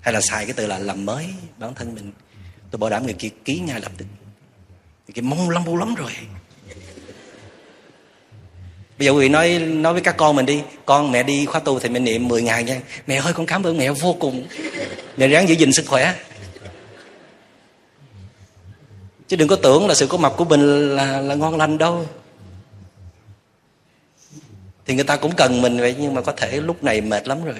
[0.00, 1.26] Hay là xài cái từ là làm mới
[1.58, 2.12] bản thân mình.
[2.70, 4.06] Tôi bảo đảm người kia ký ngay lập tức.
[5.06, 6.10] Người kia mong lắm lắm rồi.
[8.98, 10.62] Bây giờ quý vị nói nói với các con mình đi.
[10.86, 12.80] Con, mẹ đi khóa tu thì mình niệm 10 ngày nha.
[13.06, 14.46] Mẹ ơi, con cảm ơn mẹ vô cùng.
[15.16, 16.14] Mẹ ráng giữ gìn sức khỏe.
[19.28, 22.06] Chứ đừng có tưởng là sự có mặt của mình là là ngon lành đâu.
[24.86, 27.44] Thì người ta cũng cần mình vậy, nhưng mà có thể lúc này mệt lắm
[27.44, 27.56] rồi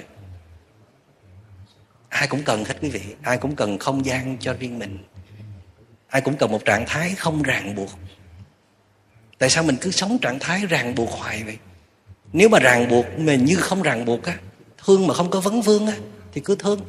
[2.09, 3.01] ai cũng cần hết quý vị.
[3.23, 5.05] Ai cũng cần không gian cho riêng mình.
[6.09, 7.91] Ai cũng cần một trạng thái không ràng buộc.
[9.39, 11.59] Tại sao mình cứ sống trạng thái ràng buộc hoài vậy?
[12.33, 14.39] Nếu mà ràng buộc mình như không ràng buộc á,
[14.85, 15.97] thương mà không có vấn vương á,
[16.33, 16.81] thì cứ thương.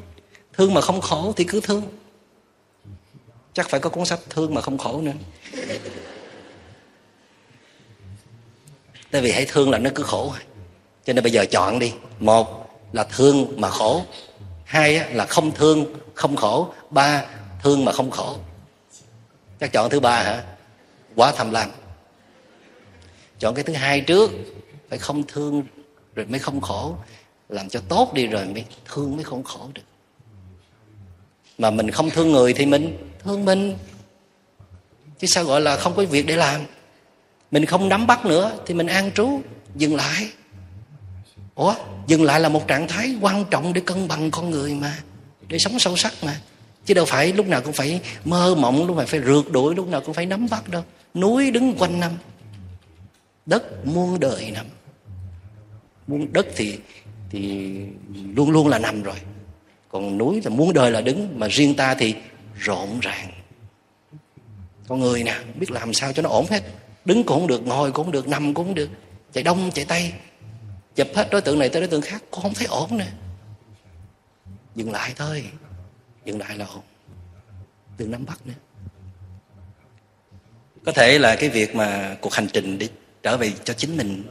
[0.54, 1.84] Thương mà không khổ thì cứ thương.
[3.54, 5.12] Chắc phải có cuốn sách thương mà không khổ nữa.
[9.12, 10.34] Tại vì hãy thương là nó cứ khổ.
[11.06, 11.94] Cho nên bây giờ chọn đi.
[12.20, 14.06] Một là thương mà khổ
[14.68, 16.74] hai là không thương, không khổ.
[16.90, 17.26] Ba,
[17.64, 18.38] thương mà không khổ.
[19.60, 20.44] Chắc chọn thứ ba hả?
[21.16, 21.70] Quá tham lam.
[23.40, 24.32] Chọn cái thứ hai trước.
[24.90, 25.64] Phải không thương
[26.16, 26.96] rồi mới không khổ.
[27.50, 29.82] Làm cho tốt đi rồi mới thương mới không khổ được.
[31.58, 33.78] Mà mình không thương người thì mình thương mình.
[35.20, 36.62] Chứ sao gọi là không có việc để làm?
[37.52, 39.42] Mình không nắm bắt nữa thì mình an trú,
[39.76, 40.30] dừng lại
[41.58, 41.76] ủa,
[42.08, 44.98] dừng lại là một trạng thái quan trọng để cân bằng con người mà,
[45.48, 46.42] để sống sâu sắc mà.
[46.86, 49.88] Chứ đâu phải lúc nào cũng phải mơ mộng, lúc nào phải rượt đuổi, lúc
[49.88, 50.84] nào cũng phải nắm bắt đâu.
[51.14, 52.12] Núi đứng quanh năm,
[53.46, 54.66] đất muôn đời nằm.
[56.08, 56.78] Muôn đất thì
[57.30, 57.72] thì
[58.36, 59.16] luôn luôn là nằm rồi.
[59.90, 62.16] Còn núi là muôn đời là đứng, mà riêng ta thì
[62.60, 63.32] rộn ràng.
[64.88, 66.64] Con người nè biết làm sao cho nó ổn hết.
[67.06, 68.90] Đứng cũng không được, ngồi cũng không được, nằm cũng không được.
[69.34, 70.12] Chạy đông, chạy tây
[70.98, 73.08] chụp hết đối tượng này tới đối tượng khác, cũng không thấy ổn nè
[74.76, 75.46] dừng lại thôi.
[76.26, 76.84] Dừng lại là ổn.
[77.98, 78.54] Đừng nắm bắt nữa.
[80.86, 82.90] Có thể là cái việc mà cuộc hành trình để
[83.24, 84.24] trở về cho chính mình,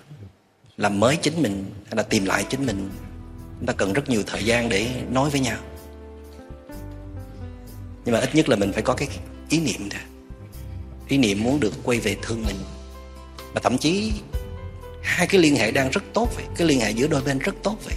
[0.76, 2.90] làm mới chính mình, hay là tìm lại chính mình,
[3.58, 5.58] chúng ta cần rất nhiều thời gian để nói với nhau.
[8.04, 9.08] Nhưng mà ít nhất là mình phải có cái
[9.48, 10.00] ý niệm ra
[11.08, 12.56] ý niệm muốn được quay về thương mình.
[13.54, 14.12] Và thậm chí
[15.06, 16.44] hai cái liên hệ đang rất tốt vậy.
[16.56, 17.94] Cái liên hệ giữa đôi bên rất tốt vậy.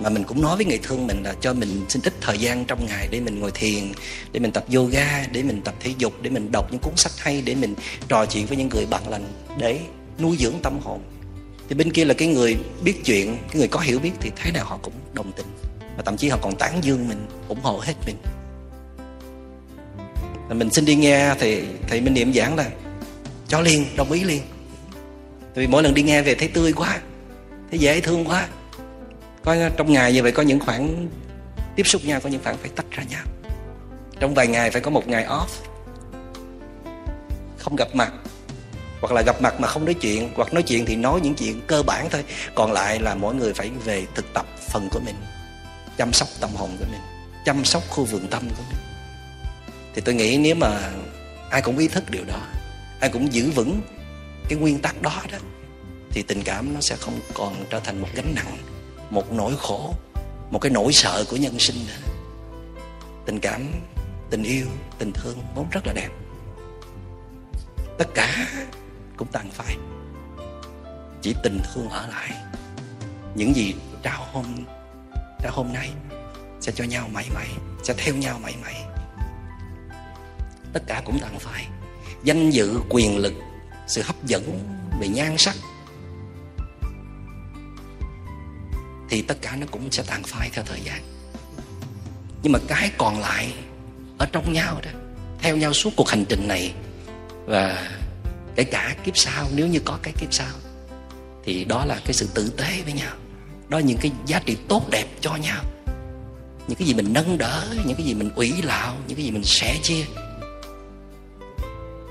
[0.00, 2.64] Mà mình cũng nói với người thương mình là cho mình xin ít thời gian
[2.64, 3.92] trong ngày để mình ngồi thiền,
[4.32, 7.12] để mình tập yoga, để mình tập thể dục, để mình đọc những cuốn sách
[7.18, 7.74] hay, để mình
[8.08, 9.24] trò chuyện với những người bạn lành
[9.58, 9.80] để
[10.18, 11.00] nuôi dưỡng tâm hồn.
[11.68, 14.52] Thì bên kia là cái người biết chuyện, cái người có hiểu biết thì thế
[14.52, 15.46] nào họ cũng đồng tình.
[15.96, 18.16] Và thậm chí họ còn tán dương mình, ủng hộ hết mình.
[20.48, 22.70] Mình xin đi nghe thì thầy minh niệm giảng là,
[23.48, 24.42] cho liền, đồng ý liền
[25.54, 27.00] vì mỗi lần đi nghe về thấy tươi quá,
[27.70, 28.48] thấy dễ thương quá.
[29.44, 31.08] Có ờ, trong ngày như vậy có những khoảng
[31.76, 33.22] tiếp xúc nhau, có những khoảng phải tách ra nhau.
[34.20, 35.46] Trong vài ngày phải có một ngày off.
[37.58, 38.12] Không gặp mặt,
[39.00, 41.60] hoặc là gặp mặt mà không nói chuyện, hoặc nói chuyện thì nói những chuyện
[41.66, 42.24] cơ bản thôi.
[42.54, 45.16] Còn lại là mỗi người phải về thực tập phần của mình,
[45.96, 47.00] chăm sóc tâm hồn của mình,
[47.44, 48.78] chăm sóc khu vườn tâm của mình.
[49.94, 50.90] Thì tôi nghĩ nếu mà
[51.50, 52.38] ai cũng ý thức điều đó,
[53.00, 53.80] ai cũng giữ vững
[54.48, 55.38] cái nguyên tắc đó đó,
[56.10, 58.58] thì tình cảm nó sẽ không còn trở thành một gánh nặng,
[59.10, 59.94] một nỗi khổ,
[60.50, 62.12] một cái nỗi sợ của nhân sinh nữa.
[63.26, 63.72] Tình cảm,
[64.30, 64.66] tình yêu,
[64.98, 66.08] tình thương vốn rất là đẹp.
[67.98, 68.46] Tất cả
[69.16, 69.76] cũng tàn phai.
[71.22, 72.30] Chỉ tình thương ở lại.
[73.34, 74.44] Những gì trao hôm
[75.42, 75.90] trao hôm nay
[76.60, 77.48] sẽ cho nhau mãi mãi,
[77.82, 78.84] sẽ theo nhau mãi mãi.
[80.72, 81.66] Tất cả cũng tàn phai.
[82.24, 83.32] Danh dự, quyền lực
[83.92, 84.42] sự hấp dẫn
[85.00, 85.56] về nhan sắc,
[89.10, 91.02] thì tất cả nó cũng sẽ tàn phai theo thời gian.
[92.42, 93.54] Nhưng mà cái còn lại
[94.18, 94.90] ở trong nhau đó,
[95.38, 96.74] theo nhau suốt cuộc hành trình này,
[97.46, 97.90] và
[98.54, 100.54] kể cả kiếp sau, nếu như có cái kiếp sau,
[101.44, 103.14] thì đó là cái sự tử tế với nhau.
[103.68, 105.64] Đó là những cái giá trị tốt đẹp cho nhau.
[106.68, 109.30] Những cái gì mình nâng đỡ, những cái gì mình ủy lạo, những cái gì
[109.30, 110.04] mình sẻ chia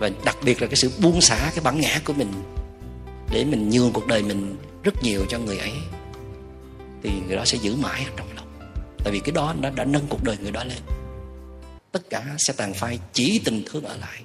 [0.02, 2.32] và đặc biệt là cái sự buông xả cái bản ngã của mình
[3.32, 5.74] để mình nhường cuộc đời mình rất nhiều cho người ấy,
[7.04, 8.42] thì người đó sẽ giữ mãi ở trong lòng
[9.04, 10.78] tại vì cái đó nó đã nâng cuộc đời người đó lên.
[11.92, 14.22] Tất cả sẽ tàn phai, chỉ tình thương ở lại.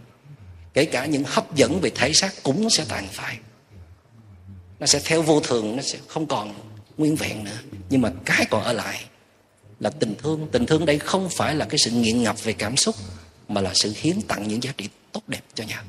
[0.75, 3.39] Kể cả những hấp dẫn về thể xác cũng sẽ tàn phai.
[4.81, 6.55] Nó sẽ theo vô thường, nó sẽ không còn
[6.97, 7.59] nguyên vẹn nữa.
[7.91, 9.05] Nhưng mà cái còn ở lại
[9.81, 10.49] là tình thương.
[10.53, 12.95] Tình thương đây không phải là cái sự nghiện ngập về cảm xúc,
[13.49, 15.83] mà là sự hiến tặng những giá trị tốt đẹp cho nhau.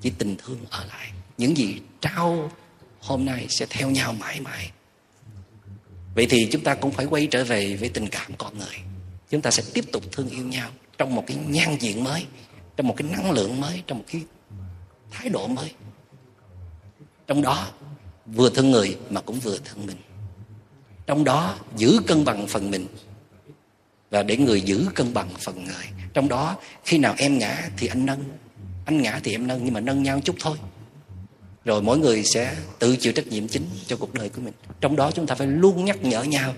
[0.00, 1.12] Chỉ tình thương ở lại.
[1.38, 2.50] Những gì trao
[3.00, 4.70] hôm nay sẽ theo nhau mãi mãi.
[6.14, 8.76] Vậy thì chúng ta cũng phải quay trở về với tình cảm con người.
[9.30, 12.26] Chúng ta sẽ tiếp tục thương yêu nhau trong một cái nhan diện mới,
[12.76, 14.22] trong một cái năng lượng mới, trong một cái
[15.10, 15.72] thái độ mới.
[17.26, 17.68] Trong đó,
[18.26, 19.98] vừa thương người mà cũng vừa thương mình.
[21.06, 22.86] Trong đó, giữ cân bằng phần mình.
[24.10, 25.86] Và để người giữ cân bằng phần người.
[26.14, 28.24] Trong đó, khi nào em ngã thì anh nâng
[28.84, 30.56] anh ngã thì em nâng, nhưng mà nâng nhau chút thôi.
[31.64, 34.54] Rồi mỗi người sẽ tự chịu trách nhiệm chính cho cuộc đời của mình.
[34.80, 36.54] Trong đó chúng ta phải luôn nhắc nhở nhau,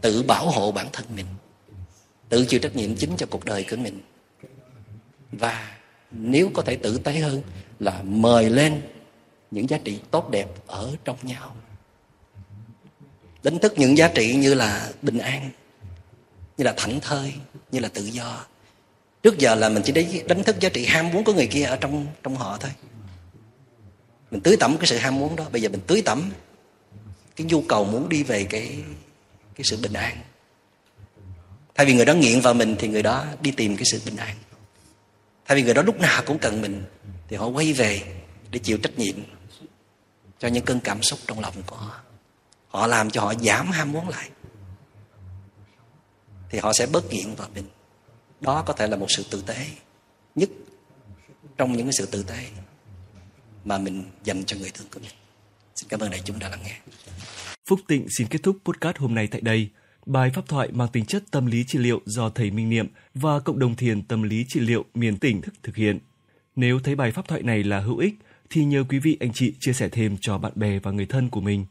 [0.00, 1.26] tự bảo hộ bản thân mình,
[2.28, 4.00] tự chịu trách nhiệm chính cho cuộc đời của mình.
[5.32, 5.76] Và
[6.10, 7.42] nếu có thể tử tế hơn
[7.80, 8.82] là mời lên
[9.50, 11.56] những giá trị tốt đẹp ở trong nhau.
[13.42, 15.50] Đánh thức những giá trị như là bình an,
[16.58, 17.34] như là thảnh thơi,
[17.72, 18.46] như là tự do
[19.22, 21.64] trước giờ là mình chỉ đánh, đánh thức giá trị ham muốn của người kia
[21.64, 22.70] ở trong trong họ thôi.
[24.30, 25.44] Mình tưới tẩm cái sự ham muốn đó.
[25.52, 26.30] Bây giờ mình tưới tẩm
[27.36, 28.84] cái nhu cầu muốn đi về cái
[29.54, 30.16] cái sự bình an.
[31.74, 34.16] Thay vì người đó nghiện vào mình thì người đó đi tìm cái sự bình
[34.16, 34.36] an.
[35.44, 36.84] Thay vì người đó lúc nào cũng cần mình
[37.28, 38.02] thì họ quay về
[38.50, 39.16] để chịu trách nhiệm
[40.38, 42.00] cho những cơn cảm xúc trong lòng của họ.
[42.68, 44.30] Họ làm cho họ giảm ham muốn lại.
[46.50, 47.64] Thì họ sẽ bớt nghiện vào mình
[48.40, 49.66] đó có thể là một sự tử tế,
[50.34, 50.48] nhất
[51.56, 52.48] trong những cái sự tử tế
[53.64, 55.12] mà mình dành cho người thương của mình
[55.74, 56.76] xin cảm ơn đại chúng đã lắng nghe
[57.68, 59.68] Phúc Tịnh xin kết thúc podcast hôm nay tại đây.
[60.06, 63.40] Bài pháp thoại mang tính chất tâm lý trị liệu do thầy Minh Niệm và
[63.40, 65.98] cộng đồng thiền tâm lý trị liệu miền tỉnh thức thực hiện.
[66.56, 68.14] Nếu thấy bài pháp thoại này là hữu ích,
[68.50, 71.28] thì nhờ quý vị anh chị chia sẻ thêm cho bạn bè và người thân
[71.28, 71.66] của mình.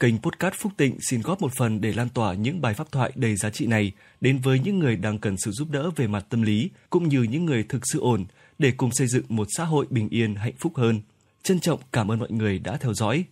[0.00, 3.12] Kênh Podcast Phúc Tịnh xin góp một phần để lan tỏa những bài pháp thoại
[3.14, 6.26] đầy giá trị này đến với những người đang cần sự giúp đỡ về mặt
[6.28, 8.24] tâm lý, cũng như những người thực sự ổn,
[8.58, 11.00] để cùng xây dựng một xã hội bình yên, hạnh phúc hơn.
[11.42, 13.24] Trân trọng cảm ơn mọi người đã theo dõi.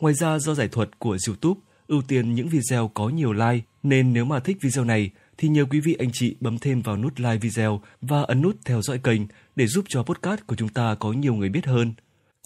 [0.00, 4.12] Ngoài ra, do giải thuật của YouTube ưu tiên những video có nhiều like, nên
[4.12, 7.20] nếu mà thích video này, thì nhờ quý vị anh chị bấm thêm vào nút
[7.20, 9.20] like video và ấn nút theo dõi kênh
[9.56, 11.94] để giúp cho podcast của chúng ta có nhiều người biết hơn.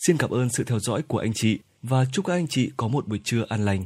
[0.06, 2.88] Xin cảm ơn sự theo dõi của anh chị và chúc các anh chị có
[2.88, 3.76] một buổi trưa an lành.